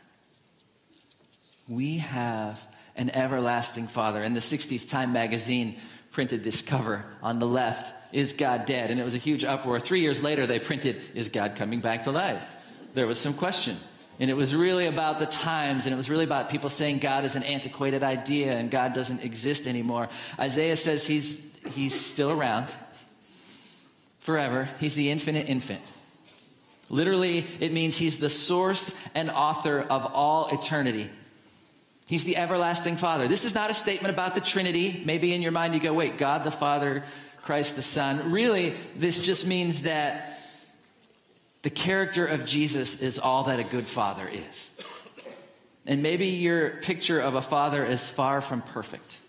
We 1.68 2.00
have 2.00 2.60
an 2.96 3.12
everlasting 3.12 3.86
Father. 3.86 4.20
In 4.22 4.34
the 4.34 4.40
60s, 4.40 4.90
Time 4.90 5.14
magazine 5.14 5.76
printed 6.10 6.44
this 6.44 6.64
cover 6.64 7.06
on 7.22 7.38
the 7.38 7.46
left 7.46 7.94
Is 8.12 8.34
God 8.34 8.66
dead? 8.66 8.90
And 8.90 9.00
it 9.00 9.04
was 9.04 9.14
a 9.14 9.20
huge 9.20 9.44
uproar. 9.44 9.80
Three 9.80 10.00
years 10.00 10.24
later, 10.24 10.48
they 10.48 10.58
printed 10.58 11.04
Is 11.14 11.30
God 11.30 11.56
coming 11.56 11.82
back 11.82 12.06
to 12.06 12.12
life? 12.12 12.48
There 12.96 13.06
was 13.06 13.20
some 13.20 13.36
question. 13.36 13.78
And 14.20 14.32
it 14.32 14.36
was 14.36 14.56
really 14.56 14.88
about 14.88 15.20
the 15.20 15.28
times, 15.28 15.86
and 15.86 15.94
it 15.94 15.98
was 15.98 16.10
really 16.10 16.24
about 16.24 16.50
people 16.50 16.70
saying 16.70 16.98
God 16.98 17.26
is 17.26 17.36
an 17.36 17.44
antiquated 17.44 18.02
idea 18.02 18.58
and 18.58 18.72
God 18.72 18.94
doesn't 18.94 19.24
exist 19.24 19.68
anymore. 19.68 20.10
Isaiah 20.40 20.78
says 20.78 21.06
he's, 21.06 21.55
he's 21.68 21.94
still 21.94 22.32
around 22.32 22.74
forever. 24.20 24.70
He's 24.80 24.96
the 24.96 25.10
infinite 25.10 25.50
infant. 25.50 25.82
Literally, 26.90 27.46
it 27.60 27.72
means 27.72 27.98
he's 27.98 28.20
the 28.20 28.30
source 28.30 28.96
and 29.14 29.30
author 29.30 29.82
of 29.82 30.06
all 30.06 30.50
eternity. 30.50 31.10
He's 32.08 32.24
the 32.24 32.38
everlasting 32.38 32.96
Father. 32.98 33.28
This 33.28 33.46
is 33.46 33.56
not 33.56 33.72
a 33.72 33.74
statement 33.74 34.14
about 34.14 34.36
the 34.36 34.42
Trinity. 34.42 35.02
Maybe 35.06 35.34
in 35.34 35.42
your 35.42 35.52
mind 35.52 35.74
you 35.74 35.80
go, 35.80 35.94
wait, 35.94 36.18
God 36.18 36.44
the 36.44 36.52
Father, 36.52 37.04
Christ 37.42 37.76
the 37.76 37.82
Son. 37.82 38.32
Really, 38.32 38.74
this 38.96 39.20
just 39.20 39.48
means 39.48 39.84
that 39.84 40.40
the 41.64 41.72
character 41.72 42.28
of 42.28 42.46
Jesus 42.46 43.02
is 43.02 43.18
all 43.18 43.44
that 43.46 43.60
a 43.60 43.64
good 43.64 43.88
father 43.88 44.28
is. 44.28 44.70
And 45.88 46.04
maybe 46.04 46.28
your 46.28 46.70
picture 46.70 47.20
of 47.20 47.34
a 47.34 47.42
father 47.42 47.84
is 47.84 48.08
far 48.08 48.42
from 48.42 48.62
perfect. 48.62 49.20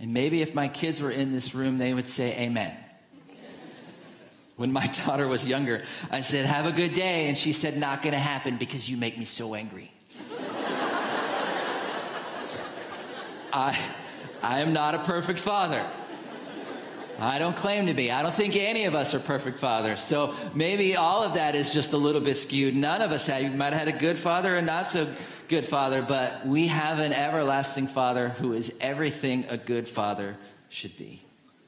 And 0.00 0.12
maybe 0.12 0.42
if 0.42 0.54
my 0.54 0.68
kids 0.68 1.00
were 1.00 1.10
in 1.10 1.32
this 1.32 1.54
room, 1.54 1.76
they 1.76 1.94
would 1.94 2.06
say, 2.06 2.36
Amen. 2.38 2.74
When 4.56 4.72
my 4.72 4.86
daughter 5.06 5.26
was 5.26 5.46
younger, 5.46 5.84
I 6.10 6.20
said, 6.20 6.46
Have 6.46 6.66
a 6.66 6.72
good 6.72 6.94
day. 6.94 7.28
And 7.28 7.38
she 7.38 7.52
said, 7.52 7.76
Not 7.76 8.02
going 8.02 8.12
to 8.12 8.18
happen 8.18 8.56
because 8.56 8.88
you 8.88 8.96
make 8.96 9.18
me 9.18 9.24
so 9.24 9.54
angry. 9.54 9.92
I, 13.52 13.78
I 14.42 14.60
am 14.60 14.72
not 14.72 14.94
a 14.94 14.98
perfect 15.00 15.38
father. 15.38 15.86
I 17.18 17.38
don't 17.38 17.56
claim 17.56 17.86
to 17.86 17.94
be. 17.94 18.10
I 18.10 18.22
don't 18.22 18.34
think 18.34 18.56
any 18.56 18.84
of 18.84 18.94
us 18.94 19.14
are 19.14 19.18
perfect 19.18 19.58
fathers. 19.58 20.00
So 20.00 20.34
maybe 20.54 20.96
all 20.96 21.22
of 21.22 21.34
that 21.34 21.54
is 21.54 21.72
just 21.72 21.92
a 21.92 21.96
little 21.96 22.20
bit 22.20 22.36
skewed. 22.36 22.74
None 22.74 23.02
of 23.02 23.12
us 23.12 23.26
have. 23.26 23.42
You 23.42 23.50
might 23.50 23.72
have 23.72 23.86
had 23.86 23.94
a 23.94 23.98
good 23.98 24.18
father 24.18 24.56
and 24.56 24.66
not 24.66 24.86
so 24.86 25.06
good 25.48 25.64
father, 25.64 26.02
but 26.02 26.46
we 26.46 26.68
have 26.68 26.98
an 26.98 27.12
everlasting 27.12 27.86
father 27.86 28.30
who 28.30 28.52
is 28.52 28.76
everything 28.80 29.46
a 29.48 29.56
good 29.56 29.88
father 29.88 30.36
should 30.68 30.96
be. 30.96 31.24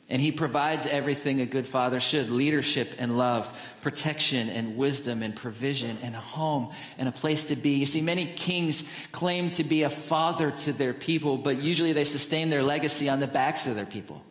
And 0.08 0.22
he 0.22 0.30
provides 0.30 0.86
everything 0.86 1.40
a 1.40 1.46
good 1.46 1.66
father 1.66 1.98
should 1.98 2.30
leadership 2.30 2.94
and 2.98 3.18
love, 3.18 3.50
protection 3.80 4.48
and 4.48 4.76
wisdom 4.76 5.22
and 5.22 5.34
provision 5.34 5.98
and 6.00 6.14
a 6.14 6.20
home 6.20 6.70
and 6.96 7.08
a 7.08 7.12
place 7.12 7.46
to 7.46 7.56
be. 7.56 7.70
You 7.78 7.86
see, 7.86 8.02
many 8.02 8.26
kings 8.26 8.88
claim 9.10 9.50
to 9.50 9.64
be 9.64 9.82
a 9.82 9.90
father 9.90 10.52
to 10.52 10.72
their 10.72 10.94
people, 10.94 11.38
but 11.38 11.60
usually 11.60 11.92
they 11.92 12.04
sustain 12.04 12.50
their 12.50 12.62
legacy 12.62 13.08
on 13.08 13.18
the 13.18 13.26
backs 13.26 13.66
of 13.66 13.74
their 13.74 13.84
people. 13.84 14.22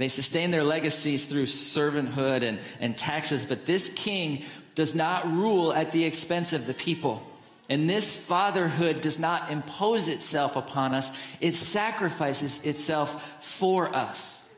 They 0.00 0.08
sustain 0.08 0.50
their 0.50 0.64
legacies 0.64 1.26
through 1.26 1.44
servanthood 1.44 2.40
and, 2.40 2.58
and 2.80 2.96
taxes, 2.96 3.44
but 3.44 3.66
this 3.66 3.90
king 3.90 4.46
does 4.74 4.94
not 4.94 5.30
rule 5.30 5.74
at 5.74 5.92
the 5.92 6.04
expense 6.04 6.54
of 6.54 6.66
the 6.66 6.72
people. 6.72 7.22
And 7.68 7.88
this 7.88 8.16
fatherhood 8.16 9.02
does 9.02 9.18
not 9.18 9.50
impose 9.50 10.08
itself 10.08 10.56
upon 10.56 10.94
us, 10.94 11.14
it 11.38 11.52
sacrifices 11.52 12.64
itself 12.64 13.44
for 13.44 13.94
us. 13.94 14.48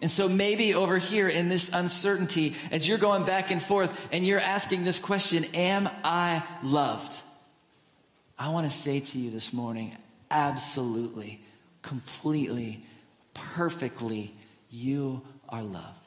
And 0.00 0.08
so 0.08 0.28
maybe 0.28 0.74
over 0.74 0.98
here 0.98 1.26
in 1.26 1.48
this 1.48 1.74
uncertainty, 1.74 2.54
as 2.70 2.86
you're 2.86 2.98
going 2.98 3.24
back 3.24 3.50
and 3.50 3.60
forth 3.60 4.08
and 4.12 4.24
you're 4.24 4.38
asking 4.38 4.84
this 4.84 5.00
question, 5.00 5.44
Am 5.54 5.88
I 6.04 6.44
loved? 6.62 7.20
I 8.38 8.50
want 8.50 8.64
to 8.66 8.70
say 8.70 9.00
to 9.00 9.18
you 9.18 9.32
this 9.32 9.52
morning, 9.52 9.96
absolutely, 10.30 11.40
completely, 11.82 12.84
perfectly, 13.34 14.34
you 14.70 15.22
are 15.48 15.62
loved. 15.62 16.04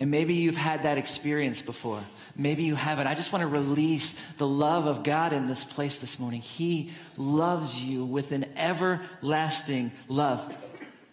And 0.00 0.10
maybe 0.10 0.34
you've 0.34 0.56
had 0.56 0.84
that 0.84 0.96
experience 0.96 1.60
before. 1.60 2.00
Maybe 2.36 2.62
you 2.62 2.76
haven't. 2.76 3.08
I 3.08 3.14
just 3.14 3.32
want 3.32 3.42
to 3.42 3.48
release 3.48 4.12
the 4.34 4.46
love 4.46 4.86
of 4.86 5.02
God 5.02 5.32
in 5.32 5.48
this 5.48 5.64
place 5.64 5.98
this 5.98 6.20
morning. 6.20 6.40
He 6.40 6.90
loves 7.16 7.82
you 7.82 8.04
with 8.04 8.30
an 8.30 8.46
everlasting 8.56 9.90
love. 10.06 10.54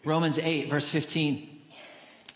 Romans 0.04 0.38
8, 0.38 0.70
verse 0.70 0.88
15 0.88 1.50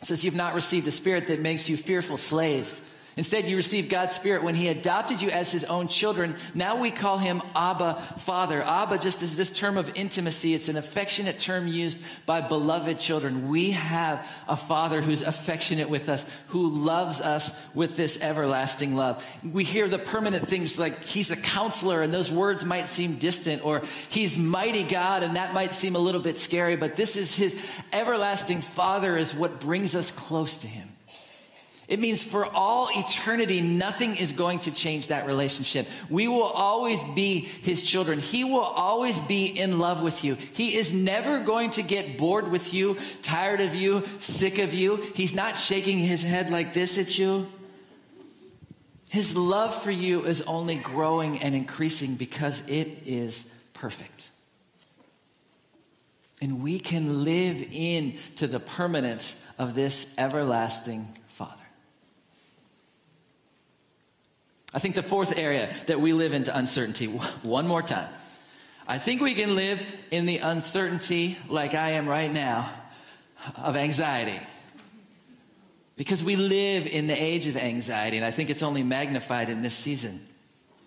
says, 0.02 0.24
You've 0.24 0.34
not 0.34 0.56
received 0.56 0.88
a 0.88 0.92
spirit 0.92 1.28
that 1.28 1.40
makes 1.40 1.70
you 1.70 1.78
fearful 1.78 2.18
slaves 2.18 2.82
Instead, 3.20 3.50
you 3.50 3.58
received 3.58 3.90
God's 3.90 4.14
Spirit 4.14 4.44
when 4.44 4.56
He 4.56 4.70
adopted 4.70 5.22
you 5.22 5.30
as 5.30 5.52
His 5.52 5.66
own 5.66 5.90
children. 5.90 6.36
Now 6.56 6.80
we 6.80 6.90
call 6.90 7.18
Him 7.18 7.42
Abba, 7.54 7.96
Father. 8.20 8.64
Abba 8.64 8.98
just 8.98 9.22
is 9.22 9.36
this 9.36 9.52
term 9.52 9.76
of 9.76 9.92
intimacy. 9.94 10.54
It's 10.54 10.70
an 10.70 10.78
affectionate 10.78 11.38
term 11.38 11.68
used 11.68 12.02
by 12.26 12.40
beloved 12.40 12.98
children. 12.98 13.50
We 13.50 13.72
have 13.72 14.26
a 14.48 14.56
Father 14.56 15.02
who's 15.02 15.22
affectionate 15.22 15.90
with 15.90 16.08
us, 16.08 16.32
who 16.48 16.70
loves 16.70 17.20
us 17.20 17.60
with 17.76 17.98
this 17.98 18.24
everlasting 18.24 18.96
love. 18.96 19.22
We 19.44 19.66
hear 19.66 19.90
the 19.90 20.00
permanent 20.00 20.48
things 20.48 20.80
like 20.80 21.04
He's 21.04 21.30
a 21.30 21.36
counselor, 21.36 22.02
and 22.02 22.14
those 22.14 22.32
words 22.32 22.64
might 22.64 22.88
seem 22.88 23.16
distant, 23.16 23.66
or 23.66 23.82
He's 24.08 24.38
mighty 24.38 24.84
God, 24.84 25.24
and 25.24 25.36
that 25.36 25.54
might 25.54 25.74
seem 25.74 25.98
a 25.98 26.00
little 26.00 26.22
bit 26.22 26.38
scary, 26.38 26.78
but 26.78 26.96
this 26.96 27.18
is 27.18 27.36
His 27.36 27.62
everlasting 27.92 28.62
Father, 28.62 29.18
is 29.18 29.36
what 29.36 29.60
brings 29.60 29.94
us 29.94 30.10
close 30.10 30.60
to 30.60 30.68
Him. 30.68 30.88
It 31.90 32.00
means 32.00 32.22
for 32.22 32.46
all 32.46 32.88
eternity, 32.96 33.62
nothing 33.62 34.16
is 34.16 34.32
going 34.32 34.60
to 34.60 34.72
change 34.72 35.08
that 35.08 35.26
relationship. 35.26 35.88
We 36.08 36.28
will 36.28 36.44
always 36.44 37.04
be 37.16 37.40
his 37.40 37.82
children. 37.82 38.20
He 38.20 38.44
will 38.44 38.60
always 38.60 39.20
be 39.22 39.48
in 39.48 39.80
love 39.80 40.04
with 40.04 40.24
you. 40.24 40.36
He 40.36 40.78
is 40.78 40.94
never 40.94 41.40
going 41.40 41.72
to 41.72 41.82
get 41.82 42.16
bored 42.16 42.52
with 42.52 42.76
you, 42.76 42.98
tired 43.24 43.60
of 43.60 43.74
you, 43.74 44.06
sick 44.20 44.60
of 44.60 44.72
you. 44.72 44.98
He's 45.16 45.34
not 45.34 45.58
shaking 45.58 45.98
his 45.98 46.22
head 46.22 46.52
like 46.52 46.74
this 46.74 47.00
at 47.00 47.18
you. 47.18 47.48
His 49.10 49.36
love 49.36 49.74
for 49.82 49.90
you 49.90 50.26
is 50.26 50.44
only 50.44 50.76
growing 50.76 51.40
and 51.40 51.56
increasing 51.56 52.14
because 52.14 52.70
it 52.70 53.08
is 53.08 53.52
perfect. 53.74 54.30
And 56.40 56.62
we 56.62 56.78
can 56.78 57.24
live 57.24 57.66
into 57.72 58.46
the 58.46 58.60
permanence 58.60 59.44
of 59.58 59.74
this 59.74 60.14
everlasting 60.20 61.08
Father. 61.30 61.66
I 64.74 64.80
think 64.80 64.96
the 64.96 65.04
fourth 65.04 65.38
area 65.38 65.74
that 65.88 66.00
we 66.00 66.14
live 66.14 66.34
into 66.34 66.56
uncertainty, 66.56 67.08
one 67.42 67.68
more 67.68 67.82
time. 67.82 68.10
I 68.88 68.98
think 68.98 69.22
we 69.22 69.36
can 69.36 69.56
live 69.56 69.82
in 70.10 70.26
the 70.26 70.38
uncertainty 70.38 71.38
like 71.48 71.76
I 71.76 71.92
am 71.92 72.08
right 72.08 72.32
now 72.32 72.70
of 73.56 73.76
anxiety. 73.76 74.40
Because 75.96 76.24
we 76.24 76.36
live 76.36 76.88
in 76.88 77.08
the 77.08 77.14
age 77.14 77.46
of 77.48 77.58
anxiety, 77.58 78.18
and 78.18 78.26
I 78.26 78.32
think 78.32 78.50
it's 78.50 78.64
only 78.64 78.84
magnified 78.84 79.50
in 79.50 79.62
this 79.62 79.76
season. 79.76 80.26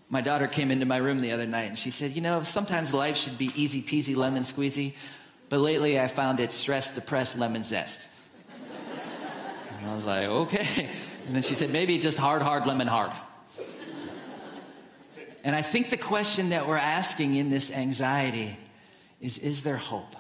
My 0.09 0.21
daughter 0.21 0.47
came 0.47 0.71
into 0.71 0.87
my 0.87 0.97
room 0.97 1.21
the 1.21 1.33
other 1.33 1.47
night 1.47 1.69
and 1.69 1.79
she 1.79 1.91
said, 1.91 2.13
You 2.13 2.23
know, 2.23 2.43
sometimes 2.43 2.93
life 2.93 3.17
should 3.17 3.39
be 3.39 3.51
easy 3.55 3.83
peasy 3.83 4.17
lemon 4.17 4.43
squeezy, 4.43 4.95
but 5.49 5.61
lately 5.61 6.01
I 6.01 6.09
found 6.09 6.41
it 6.41 6.53
stress, 6.53 6.95
depressed, 6.95 7.39
lemon 7.39 7.63
zest. 7.63 8.09
and 9.79 9.91
I 9.91 9.95
was 9.95 10.05
like, 10.05 10.29
Okay. 10.29 10.89
And 11.27 11.37
then 11.37 11.43
she 11.43 11.55
said, 11.55 11.71
Maybe 11.71 11.99
just 11.99 12.19
hard, 12.19 12.43
hard, 12.43 12.67
lemon 12.67 12.89
hard. 12.89 13.13
And 15.45 15.57
I 15.57 15.63
think 15.63 15.91
the 15.91 15.97
question 15.97 16.51
that 16.51 16.69
we're 16.69 16.77
asking 16.77 17.35
in 17.35 17.51
this 17.51 17.73
anxiety 17.73 18.57
is 19.21 19.39
Is 19.39 19.63
there 19.63 19.77
hope? 19.77 20.17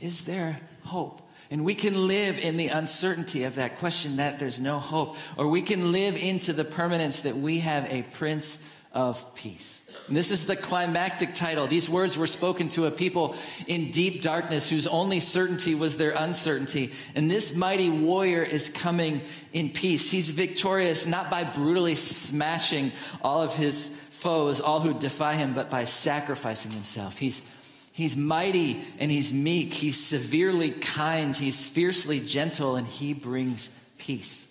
Is 0.00 0.24
there 0.24 0.60
hope? 0.84 1.22
And 1.50 1.64
we 1.64 1.74
can 1.74 2.06
live 2.06 2.38
in 2.38 2.56
the 2.56 2.68
uncertainty 2.68 3.42
of 3.42 3.56
that 3.56 3.78
question 3.78 4.16
that 4.16 4.38
there's 4.38 4.60
no 4.60 4.78
hope. 4.78 5.16
Or 5.36 5.48
we 5.48 5.62
can 5.62 5.90
live 5.90 6.16
into 6.16 6.52
the 6.52 6.64
permanence 6.64 7.22
that 7.22 7.36
we 7.36 7.58
have 7.58 7.86
a 7.90 8.02
Prince 8.02 8.64
of 8.92 9.34
Peace. 9.34 9.82
And 10.08 10.16
this 10.16 10.30
is 10.30 10.46
the 10.46 10.56
climactic 10.56 11.34
title. 11.34 11.66
These 11.66 11.88
words 11.88 12.16
were 12.16 12.26
spoken 12.26 12.68
to 12.70 12.86
a 12.86 12.90
people 12.90 13.36
in 13.68 13.92
deep 13.92 14.22
darkness 14.22 14.68
whose 14.68 14.86
only 14.86 15.20
certainty 15.20 15.74
was 15.74 15.96
their 15.96 16.10
uncertainty. 16.10 16.92
And 17.14 17.30
this 17.30 17.54
mighty 17.54 17.88
warrior 17.88 18.42
is 18.42 18.68
coming 18.68 19.22
in 19.52 19.70
peace. 19.70 20.10
He's 20.10 20.30
victorious 20.30 21.06
not 21.06 21.30
by 21.30 21.44
brutally 21.44 21.94
smashing 21.94 22.90
all 23.22 23.42
of 23.42 23.54
his 23.54 23.96
foes, 24.10 24.60
all 24.60 24.80
who 24.80 24.98
defy 24.98 25.34
him, 25.36 25.54
but 25.54 25.70
by 25.70 25.84
sacrificing 25.84 26.72
himself. 26.72 27.18
He's 27.18 27.48
He's 27.92 28.16
mighty 28.16 28.82
and 28.98 29.10
he's 29.10 29.30
meek. 29.30 29.74
He's 29.74 29.98
severely 29.98 30.70
kind. 30.70 31.36
He's 31.36 31.66
fiercely 31.66 32.18
gentle 32.18 32.76
and 32.76 32.86
he 32.86 33.12
brings 33.12 33.68
peace. 33.98 34.49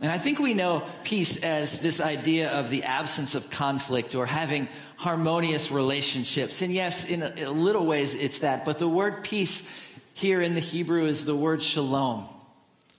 And 0.00 0.12
I 0.12 0.18
think 0.18 0.38
we 0.38 0.52
know 0.52 0.82
peace 1.04 1.42
as 1.42 1.80
this 1.80 2.00
idea 2.00 2.50
of 2.50 2.68
the 2.68 2.84
absence 2.84 3.34
of 3.34 3.50
conflict 3.50 4.14
or 4.14 4.26
having 4.26 4.68
harmonious 4.96 5.70
relationships. 5.70 6.60
And 6.60 6.72
yes, 6.72 7.08
in 7.08 7.22
a, 7.22 7.30
in 7.30 7.44
a 7.44 7.50
little 7.50 7.86
ways 7.86 8.14
it's 8.14 8.38
that. 8.40 8.64
But 8.64 8.78
the 8.78 8.88
word 8.88 9.24
peace 9.24 9.70
here 10.12 10.42
in 10.42 10.54
the 10.54 10.60
Hebrew 10.60 11.06
is 11.06 11.24
the 11.24 11.36
word 11.36 11.62
shalom. 11.62 12.28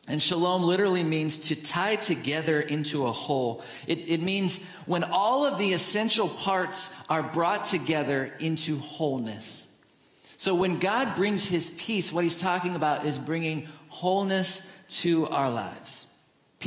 And 0.08 0.24
shalom 0.24 0.64
literally 0.64 1.04
means 1.04 1.50
to 1.50 1.56
tie 1.56 1.98
together 1.98 2.62
into 2.62 3.06
a 3.06 3.12
whole. 3.12 3.62
It, 3.86 4.10
it, 4.10 4.22
means 4.22 4.66
when 4.86 5.04
all 5.04 5.46
of 5.46 5.60
the 5.60 5.74
essential 5.74 6.30
parts 6.30 6.96
are 7.10 7.22
brought 7.22 7.66
together 7.66 8.32
into 8.40 8.78
wholeness. 8.78 9.68
So 10.38 10.56
when 10.56 10.80
God 10.80 11.16
brings 11.16 11.46
his 11.46 11.72
peace, 11.72 12.14
what 12.14 12.24
he's 12.24 12.40
talking 12.40 12.76
about 12.76 13.06
is 13.06 13.18
bringing 13.18 13.68
wholeness 13.90 14.72
to 15.02 15.28
our 15.28 15.52
lives. 15.52 16.07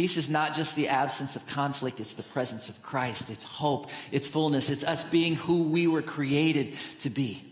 Peace 0.01 0.17
is 0.17 0.31
not 0.31 0.55
just 0.55 0.77
the 0.77 0.89
absence 0.89 1.37
of 1.37 1.47
conflict, 1.47 2.01
it's 2.01 2.15
the 2.15 2.23
presence 2.23 2.71
of 2.71 2.83
Christ. 2.83 3.29
It's 3.29 3.45
hope, 3.45 3.91
it's 4.11 4.29
fullness, 4.29 4.71
it's 4.71 4.83
us 4.83 5.05
being 5.05 5.37
who 5.37 5.65
we 5.65 5.87
were 5.87 6.01
created 6.01 6.73
to 7.01 7.11
be. 7.11 7.45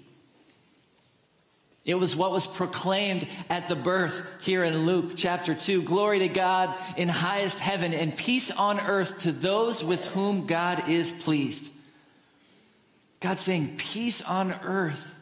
It 1.85 1.97
was 1.97 2.17
what 2.17 2.33
was 2.33 2.47
proclaimed 2.47 3.29
at 3.51 3.69
the 3.69 3.77
birth 3.77 4.27
here 4.41 4.65
in 4.65 4.87
Luke 4.87 5.13
chapter 5.15 5.55
2. 5.55 5.83
Glory 5.83 6.21
to 6.21 6.29
God 6.29 6.75
in 6.97 7.11
highest 7.11 7.61
heaven 7.61 7.93
and 7.93 8.17
peace 8.17 8.51
on 8.51 8.81
earth 8.81 9.21
to 9.21 9.33
those 9.33 9.85
with 9.85 10.07
whom 10.07 10.47
God 10.47 10.89
is 10.89 11.13
pleased. 11.13 11.71
God 13.21 13.37
saying, 13.37 13.77
Peace 13.77 14.23
on 14.23 14.53
earth. 14.63 15.15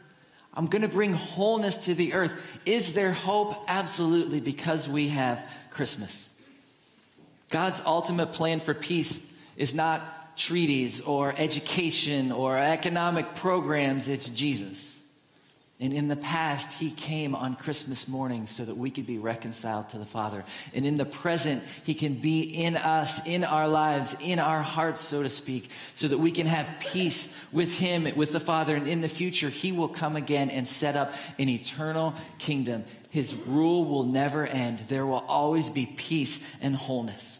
I'm 0.53 0.67
going 0.67 0.81
to 0.81 0.87
bring 0.87 1.11
wholeness 1.11 1.87
to 1.87 1.93
the 1.93 2.13
earth. 2.13 2.41
Is 2.65 2.93
there 2.93 3.11
hope? 3.11 3.65
Absolutely, 3.67 4.39
because 4.39 4.87
we 4.87 5.09
have 5.09 5.45
Christmas. 5.71 6.29
God's 7.49 7.81
ultimate 7.85 8.33
plan 8.33 8.59
for 8.59 8.73
peace 8.73 9.31
is 9.55 9.73
not 9.73 10.37
treaties 10.37 11.01
or 11.01 11.33
education 11.37 12.31
or 12.31 12.57
economic 12.57 13.35
programs, 13.35 14.07
it's 14.07 14.29
Jesus. 14.29 14.97
And 15.79 15.93
in 15.93 16.07
the 16.07 16.15
past, 16.15 16.79
he 16.79 16.89
came 16.89 17.35
on 17.35 17.55
Christmas 17.55 18.07
morning 18.07 18.47
so 18.47 18.65
that 18.65 18.75
we 18.75 18.89
could 18.89 19.05
be 19.05 19.19
reconciled 19.19 19.89
to 19.89 19.99
the 19.99 20.07
Father. 20.07 20.43
And 20.73 20.87
in 20.87 20.97
the 20.97 21.05
present, 21.05 21.63
he 21.83 21.93
can 21.93 22.15
be 22.15 22.41
in 22.41 22.75
us, 22.75 23.27
in 23.27 23.43
our 23.43 23.67
lives, 23.67 24.17
in 24.19 24.39
our 24.39 24.63
hearts, 24.63 25.01
so 25.01 25.21
to 25.21 25.29
speak, 25.29 25.69
so 25.93 26.07
that 26.07 26.17
we 26.17 26.31
can 26.31 26.47
have 26.47 26.67
peace 26.79 27.39
with 27.51 27.77
him, 27.77 28.07
with 28.15 28.31
the 28.31 28.39
Father. 28.39 28.75
And 28.75 28.87
in 28.87 29.01
the 29.01 29.07
future, 29.07 29.49
he 29.49 29.71
will 29.71 29.87
come 29.87 30.15
again 30.15 30.49
and 30.49 30.67
set 30.67 30.95
up 30.95 31.13
an 31.37 31.47
eternal 31.47 32.15
kingdom. 32.39 32.83
His 33.17 33.33
rule 33.33 33.83
will 33.83 34.03
never 34.03 34.45
end. 34.45 34.77
There 34.89 35.03
will 35.03 35.25
always 35.27 35.71
be 35.71 35.87
peace 35.87 36.47
and 36.61 36.75
wholeness. 36.75 37.39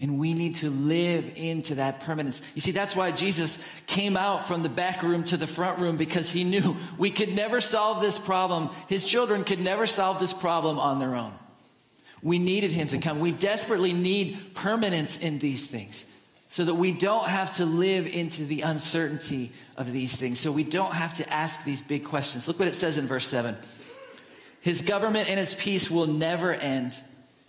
And 0.00 0.18
we 0.18 0.34
need 0.34 0.56
to 0.56 0.70
live 0.70 1.30
into 1.36 1.76
that 1.76 2.00
permanence. 2.00 2.42
You 2.56 2.62
see, 2.62 2.72
that's 2.72 2.96
why 2.96 3.12
Jesus 3.12 3.64
came 3.86 4.16
out 4.16 4.48
from 4.48 4.64
the 4.64 4.68
back 4.68 5.04
room 5.04 5.22
to 5.22 5.36
the 5.36 5.46
front 5.46 5.78
room 5.78 5.96
because 5.96 6.32
he 6.32 6.42
knew 6.42 6.76
we 6.98 7.10
could 7.10 7.32
never 7.32 7.60
solve 7.60 8.00
this 8.00 8.18
problem. 8.18 8.70
His 8.88 9.04
children 9.04 9.44
could 9.44 9.60
never 9.60 9.86
solve 9.86 10.18
this 10.18 10.32
problem 10.32 10.80
on 10.80 10.98
their 10.98 11.14
own. 11.14 11.32
We 12.24 12.40
needed 12.40 12.72
him 12.72 12.88
to 12.88 12.98
come. 12.98 13.20
We 13.20 13.30
desperately 13.30 13.92
need 13.92 14.52
permanence 14.52 15.20
in 15.20 15.38
these 15.38 15.68
things 15.68 16.06
so 16.50 16.66
that 16.66 16.74
we 16.74 16.92
don't 16.92 17.26
have 17.26 17.56
to 17.56 17.64
live 17.64 18.06
into 18.06 18.44
the 18.44 18.60
uncertainty 18.60 19.52
of 19.78 19.90
these 19.90 20.16
things. 20.16 20.38
So 20.38 20.52
we 20.52 20.64
don't 20.64 20.92
have 20.92 21.14
to 21.14 21.32
ask 21.32 21.64
these 21.64 21.80
big 21.80 22.04
questions. 22.04 22.46
Look 22.46 22.58
what 22.58 22.68
it 22.68 22.74
says 22.74 22.98
in 22.98 23.06
verse 23.06 23.26
7 23.26 23.56
His 24.60 24.82
government 24.82 25.30
and 25.30 25.38
his 25.38 25.54
peace 25.54 25.90
will 25.90 26.06
never 26.06 26.52
end 26.52 26.98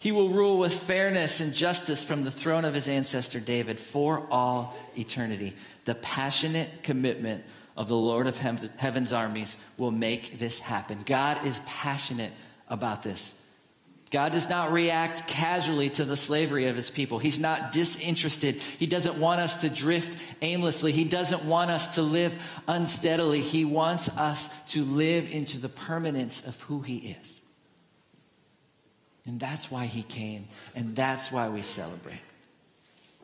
he 0.01 0.11
will 0.11 0.29
rule 0.29 0.57
with 0.57 0.73
fairness 0.73 1.41
and 1.41 1.53
justice 1.53 2.03
from 2.03 2.23
the 2.23 2.31
throne 2.31 2.65
of 2.65 2.73
his 2.73 2.89
ancestor 2.89 3.39
David 3.39 3.79
for 3.79 4.25
all 4.31 4.75
eternity. 4.97 5.53
The 5.85 5.93
passionate 5.93 6.81
commitment 6.81 7.43
of 7.77 7.87
the 7.87 7.95
Lord 7.95 8.25
of 8.25 8.35
heaven's 8.35 9.13
armies 9.13 9.63
will 9.77 9.91
make 9.91 10.39
this 10.39 10.57
happen. 10.57 11.03
God 11.05 11.45
is 11.45 11.59
passionate 11.67 12.33
about 12.67 13.03
this. 13.03 13.39
God 14.11 14.33
does 14.33 14.49
not 14.49 14.73
react 14.73 15.25
casually 15.25 15.89
to 15.91 16.03
the 16.03 16.17
slavery 16.17 16.67
of 16.67 16.75
his 16.75 16.91
people. 16.91 17.17
He's 17.17 17.39
not 17.39 17.71
disinterested. 17.71 18.55
He 18.55 18.85
doesn't 18.85 19.15
want 19.17 19.39
us 19.39 19.61
to 19.61 19.69
drift 19.69 20.17
aimlessly. 20.41 20.91
He 20.91 21.05
doesn't 21.05 21.45
want 21.45 21.71
us 21.71 21.95
to 21.95 22.01
live 22.01 22.37
unsteadily. 22.67 23.39
He 23.39 23.63
wants 23.63 24.09
us 24.17 24.49
to 24.73 24.83
live 24.83 25.31
into 25.31 25.57
the 25.57 25.69
permanence 25.69 26.45
of 26.45 26.59
who 26.63 26.81
he 26.81 27.15
is. 27.21 27.41
And 29.25 29.39
that's 29.39 29.71
why 29.71 29.85
he 29.85 30.03
came, 30.03 30.47
and 30.75 30.93
that's 30.93 31.31
why 31.31 31.47
we 31.47 31.61
celebrate. 31.61 32.19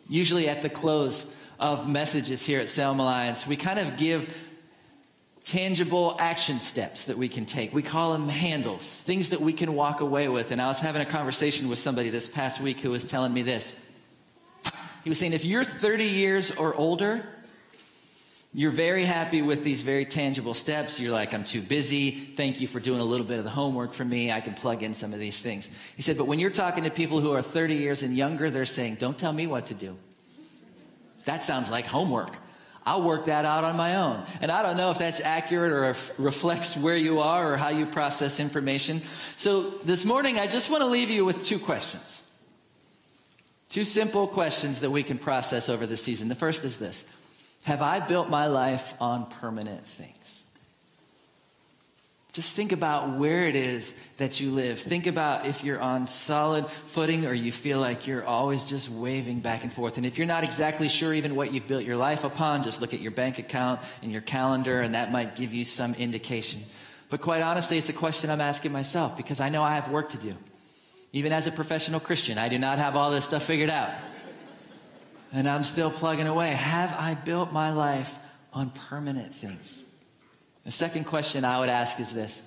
Usually 0.08 0.48
at 0.48 0.62
the 0.62 0.70
close 0.70 1.30
of 1.60 1.90
messages 1.90 2.46
here 2.46 2.62
at 2.62 2.70
Salem 2.70 3.00
Alliance, 3.00 3.46
we 3.46 3.58
kind 3.58 3.80
of 3.80 3.98
give 3.98 4.47
tangible 5.48 6.18
action 6.20 6.60
steps 6.60 7.06
that 7.06 7.18
we 7.18 7.30
can 7.30 7.46
take. 7.46 7.74
We 7.74 7.82
call 7.82 8.12
them 8.12 8.28
handles, 8.28 8.96
things 8.96 9.30
that 9.30 9.40
we 9.40 9.54
can 9.54 9.74
walk 9.74 10.02
away 10.02 10.28
with. 10.28 10.52
And 10.52 10.62
I 10.62 10.68
was 10.68 10.82
having 10.82 11.02
a 11.02 11.06
conversation 11.06 11.70
with 11.70 11.80
somebody 11.80 12.10
this 12.10 12.28
past 12.28 12.60
week 12.60 12.82
who 12.82 12.92
was 12.92 13.06
telling 13.06 13.34
me 13.34 13.44
this. 13.44 13.80
He 15.06 15.10
was 15.10 15.18
saying, 15.18 15.32
if 15.32 15.46
you're 15.46 15.64
30 15.64 16.04
years 16.04 16.52
or 16.52 16.76
older, 16.76 17.24
you're 18.54 18.72
very 18.72 19.06
happy 19.06 19.42
with 19.42 19.64
these 19.64 19.84
very 19.84 20.04
tangible 20.04 20.54
steps. 20.54 21.00
You're 21.00 21.14
like, 21.14 21.34
I'm 21.34 21.46
too 21.46 21.62
busy. 21.62 22.12
Thank 22.12 22.60
you 22.60 22.68
for 22.68 22.82
doing 22.82 23.00
a 23.00 23.06
little 23.06 23.26
bit 23.26 23.38
of 23.38 23.46
the 23.46 23.50
homework 23.50 23.94
for 23.94 24.04
me. 24.04 24.34
I 24.34 24.42
can 24.42 24.54
plug 24.54 24.84
in 24.84 24.94
some 24.94 25.14
of 25.14 25.20
these 25.20 25.42
things. 25.42 25.72
He 25.96 26.02
said, 26.02 26.18
but 26.18 26.28
when 26.28 26.40
you're 26.40 26.50
talking 26.50 26.84
to 26.84 26.90
people 26.90 27.22
who 27.22 27.32
are 27.32 27.42
30 27.42 27.76
years 27.76 28.04
and 28.04 28.18
younger, 28.18 28.50
they're 28.50 28.66
saying, 28.66 28.96
don't 28.96 29.18
tell 29.18 29.32
me 29.32 29.48
what 29.48 29.68
to 29.68 29.74
do. 29.74 29.96
That 31.24 31.42
sounds 31.42 31.72
like 31.72 31.86
homework. 31.86 32.36
I'll 32.88 33.02
work 33.02 33.26
that 33.26 33.44
out 33.44 33.66
on 33.66 33.76
my 33.76 33.98
own. 33.98 34.24
And 34.40 34.50
I 34.50 34.62
don't 34.62 34.78
know 34.78 34.92
if 34.92 34.98
that's 34.98 35.20
accurate 35.20 35.74
or 35.74 35.90
if 35.90 36.18
reflects 36.18 36.78
where 36.78 36.96
you 36.96 37.20
are 37.20 37.52
or 37.52 37.58
how 37.58 37.68
you 37.68 37.86
process 37.86 38.40
information. 38.40 39.02
So 39.36 39.72
this 39.84 40.06
morning, 40.06 40.40
I 40.40 40.48
just 40.48 40.70
want 40.70 40.84
to 40.84 40.88
leave 40.88 41.10
you 41.10 41.26
with 41.26 41.44
two 41.44 41.60
questions. 41.60 42.24
Two 43.68 43.84
simple 43.84 44.26
questions 44.26 44.80
that 44.80 44.90
we 44.90 45.04
can 45.04 45.18
process 45.18 45.68
over 45.68 45.86
the 45.86 45.98
season. 45.98 46.30
The 46.30 46.36
first 46.36 46.64
is 46.64 46.78
this 46.78 47.12
Have 47.64 47.82
I 47.82 48.00
built 48.00 48.30
my 48.30 48.48
life 48.48 48.94
on 49.02 49.26
permanent 49.26 49.86
things? 49.86 50.46
Just 52.38 52.56
think 52.56 52.72
about 52.72 53.18
where 53.18 53.48
it 53.48 53.56
is 53.56 54.00
that 54.18 54.40
you 54.40 54.52
live. 54.52 54.78
Think 54.78 55.08
about 55.08 55.48
if 55.48 55.64
you're 55.64 55.82
on 55.82 56.06
solid 56.06 56.68
footing 56.68 57.26
or 57.26 57.34
you 57.34 57.52
feel 57.52 57.80
like 57.80 58.06
you're 58.06 58.24
always 58.24 58.62
just 58.62 58.92
waving 58.92 59.40
back 59.40 59.64
and 59.64 59.74
forth. 59.74 59.98
And 59.98 60.06
if 60.06 60.20
you're 60.20 60.28
not 60.28 60.44
exactly 60.44 60.88
sure 60.88 61.16
even 61.16 61.36
what 61.36 61.52
you've 61.52 61.68
built 61.68 61.84
your 61.84 61.96
life 61.96 62.24
upon, 62.24 62.64
just 62.64 62.80
look 62.80 62.94
at 62.94 63.00
your 63.00 63.10
bank 63.10 63.40
account 63.40 63.80
and 64.04 64.12
your 64.12 64.22
calendar, 64.22 64.82
and 64.82 64.94
that 64.94 65.12
might 65.12 65.36
give 65.36 65.52
you 65.52 65.66
some 65.66 65.96
indication. 65.96 66.62
But 67.10 67.22
quite 67.22 67.42
honestly, 67.42 67.80
it's 67.80 67.90
a 67.90 67.94
question 67.94 68.30
I'm 68.30 68.40
asking 68.40 68.72
myself 68.72 69.18
because 69.18 69.40
I 69.40 69.50
know 69.50 69.64
I 69.64 69.74
have 69.74 69.90
work 69.90 70.10
to 70.10 70.20
do. 70.20 70.36
Even 71.14 71.34
as 71.34 71.48
a 71.48 71.52
professional 71.52 72.00
Christian, 72.00 72.38
I 72.38 72.50
do 72.50 72.60
not 72.60 72.78
have 72.78 72.96
all 72.96 73.10
this 73.10 73.26
stuff 73.26 73.46
figured 73.46 73.72
out. 73.72 73.90
And 75.34 75.50
I'm 75.50 75.64
still 75.64 75.90
plugging 75.90 76.28
away. 76.28 76.52
Have 76.52 76.94
I 76.94 77.16
built 77.16 77.52
my 77.52 77.72
life 77.72 78.14
on 78.54 78.70
permanent 78.70 79.34
things? 79.34 79.86
The 80.68 80.74
second 80.74 81.06
question 81.06 81.46
I 81.46 81.60
would 81.60 81.70
ask 81.70 81.98
is 82.02 82.14
this 82.14 82.44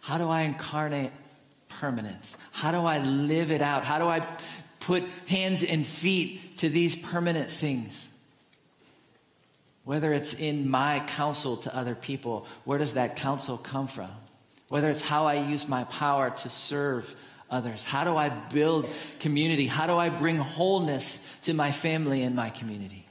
How 0.00 0.18
do 0.18 0.28
I 0.28 0.40
incarnate 0.40 1.12
permanence? 1.68 2.36
How 2.50 2.72
do 2.72 2.78
I 2.78 2.98
live 2.98 3.52
it 3.52 3.62
out? 3.62 3.84
How 3.84 4.00
do 4.00 4.06
I 4.06 4.26
put 4.80 5.04
hands 5.28 5.62
and 5.62 5.86
feet 5.86 6.58
to 6.58 6.68
these 6.68 6.96
permanent 6.96 7.48
things? 7.48 8.08
Whether 9.84 10.12
it's 10.12 10.34
in 10.34 10.70
my 10.70 11.04
counsel 11.06 11.58
to 11.58 11.76
other 11.76 11.94
people, 11.94 12.48
where 12.64 12.78
does 12.78 12.94
that 12.94 13.14
counsel 13.14 13.58
come 13.58 13.86
from? 13.86 14.10
Whether 14.68 14.90
it's 14.90 15.02
how 15.02 15.26
I 15.26 15.34
use 15.34 15.68
my 15.68 15.84
power 15.84 16.30
to 16.30 16.50
serve 16.50 17.14
others, 17.48 17.84
how 17.84 18.02
do 18.02 18.16
I 18.16 18.28
build 18.28 18.88
community? 19.20 19.68
How 19.68 19.86
do 19.86 19.96
I 19.96 20.08
bring 20.08 20.36
wholeness 20.38 21.24
to 21.42 21.54
my 21.54 21.70
family 21.70 22.24
and 22.24 22.34
my 22.34 22.50
community? 22.50 23.06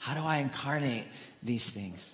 How 0.00 0.14
do 0.14 0.20
I 0.20 0.38
incarnate 0.38 1.04
these 1.44 1.70
things? 1.70 2.13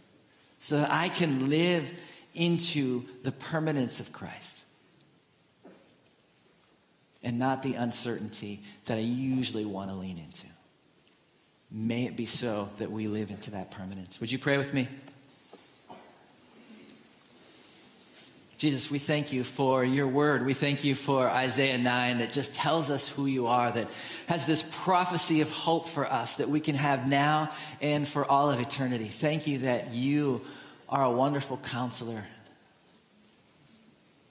So 0.60 0.76
that 0.76 0.90
I 0.92 1.08
can 1.08 1.48
live 1.48 1.90
into 2.34 3.04
the 3.24 3.32
permanence 3.32 3.98
of 3.98 4.12
Christ 4.12 4.62
and 7.24 7.38
not 7.38 7.62
the 7.62 7.74
uncertainty 7.74 8.62
that 8.84 8.98
I 8.98 9.00
usually 9.00 9.64
want 9.64 9.90
to 9.90 9.96
lean 9.96 10.18
into. 10.18 10.46
May 11.70 12.04
it 12.04 12.14
be 12.14 12.26
so 12.26 12.68
that 12.76 12.92
we 12.92 13.08
live 13.08 13.30
into 13.30 13.50
that 13.52 13.70
permanence. 13.70 14.20
Would 14.20 14.30
you 14.30 14.38
pray 14.38 14.58
with 14.58 14.74
me? 14.74 14.86
Jesus, 18.60 18.90
we 18.90 18.98
thank 18.98 19.32
you 19.32 19.42
for 19.42 19.82
your 19.82 20.06
word. 20.06 20.44
We 20.44 20.52
thank 20.52 20.84
you 20.84 20.94
for 20.94 21.26
Isaiah 21.26 21.78
9 21.78 22.18
that 22.18 22.30
just 22.30 22.52
tells 22.52 22.90
us 22.90 23.08
who 23.08 23.24
you 23.24 23.46
are, 23.46 23.72
that 23.72 23.88
has 24.26 24.44
this 24.44 24.62
prophecy 24.82 25.40
of 25.40 25.50
hope 25.50 25.88
for 25.88 26.04
us 26.04 26.36
that 26.36 26.50
we 26.50 26.60
can 26.60 26.74
have 26.74 27.08
now 27.08 27.50
and 27.80 28.06
for 28.06 28.22
all 28.22 28.50
of 28.50 28.60
eternity. 28.60 29.06
Thank 29.06 29.46
you 29.46 29.60
that 29.60 29.94
you 29.94 30.42
are 30.90 31.02
a 31.02 31.10
wonderful 31.10 31.56
counselor, 31.56 32.26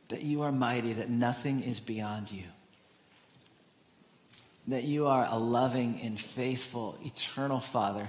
that 0.10 0.22
you 0.22 0.44
are 0.44 0.52
mighty, 0.52 0.94
that 0.94 1.10
nothing 1.10 1.64
is 1.64 1.80
beyond 1.80 2.32
you, 2.32 2.44
that 4.68 4.84
you 4.84 5.08
are 5.08 5.28
a 5.28 5.40
loving 5.40 6.02
and 6.04 6.20
faithful, 6.20 7.00
eternal 7.04 7.60
Father. 7.60 8.08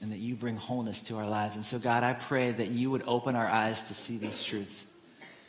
And 0.00 0.12
that 0.12 0.18
you 0.18 0.34
bring 0.34 0.56
wholeness 0.56 1.02
to 1.02 1.16
our 1.16 1.28
lives. 1.28 1.56
And 1.56 1.64
so, 1.64 1.78
God, 1.78 2.02
I 2.02 2.12
pray 2.12 2.52
that 2.52 2.68
you 2.68 2.90
would 2.90 3.02
open 3.06 3.34
our 3.34 3.46
eyes 3.46 3.84
to 3.84 3.94
see 3.94 4.16
these 4.16 4.44
truths, 4.44 4.86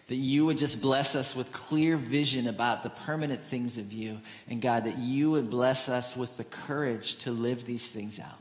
that 0.08 0.16
you 0.16 0.46
would 0.46 0.58
just 0.58 0.82
bless 0.82 1.16
us 1.16 1.36
with 1.36 1.52
clear 1.52 1.96
vision 1.98 2.48
about 2.48 2.82
the 2.82 2.90
permanent 2.90 3.44
things 3.44 3.78
of 3.78 3.94
you. 3.94 4.20
And, 4.48 4.62
God, 4.62 4.86
that 4.86 4.98
you 4.98 5.30
would 5.32 5.50
bless 5.50 5.88
us 5.88 6.16
with 6.18 6.36
the 6.38 6.44
courage 6.44 7.18
to 7.18 7.32
live 7.32 7.66
these 7.66 7.88
things 7.88 8.20
out. 8.20 8.40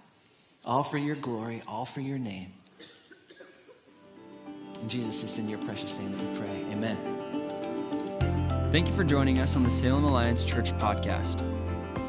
All 0.65 0.83
for 0.83 0.99
your 0.99 1.17
glory, 1.17 1.63
all 1.69 1.85
for 1.85 2.01
your 2.01 2.19
name. 2.19 2.53
And 4.81 4.89
Jesus, 4.89 5.23
it's 5.23 5.39
in 5.39 5.49
your 5.49 5.59
precious 5.59 5.99
name 5.99 6.13
that 6.13 6.23
we 6.23 6.39
pray. 6.39 6.73
Amen. 6.73 6.97
Thank 8.71 8.87
you 8.87 8.95
for 8.95 9.05
joining 9.05 9.39
us 9.39 9.57
on 9.57 9.63
the 9.63 9.71
Salem 9.71 10.05
Alliance 10.05 10.45
Church 10.45 10.73
podcast. 10.73 11.58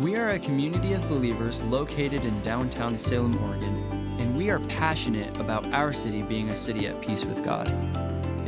We 0.01 0.15
are 0.15 0.29
a 0.29 0.39
community 0.39 0.93
of 0.93 1.09
believers 1.09 1.61
located 1.63 2.23
in 2.23 2.41
downtown 2.41 2.97
Salem, 2.97 3.37
Oregon, 3.43 4.15
and 4.17 4.37
we 4.37 4.49
are 4.49 4.59
passionate 4.59 5.37
about 5.39 5.67
our 5.73 5.91
city 5.91 6.21
being 6.21 6.51
a 6.51 6.55
city 6.55 6.87
at 6.87 7.01
peace 7.01 7.25
with 7.25 7.43
God. 7.43 7.67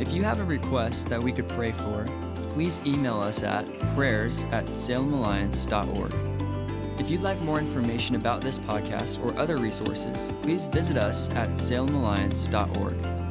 If 0.00 0.14
you 0.14 0.22
have 0.22 0.40
a 0.40 0.44
request 0.44 1.08
that 1.08 1.22
we 1.22 1.30
could 1.30 1.50
pray 1.50 1.72
for, 1.72 2.06
please 2.44 2.80
email 2.86 3.20
us 3.20 3.42
at 3.42 3.66
prayers 3.94 4.44
at 4.44 4.64
salemalliance.org. 4.68 6.14
If 6.98 7.10
you'd 7.10 7.20
like 7.20 7.38
more 7.42 7.58
information 7.58 8.16
about 8.16 8.40
this 8.40 8.58
podcast 8.58 9.22
or 9.22 9.38
other 9.38 9.58
resources, 9.58 10.32
please 10.40 10.68
visit 10.68 10.96
us 10.96 11.28
at 11.34 11.50
salemalliance.org. 11.50 13.21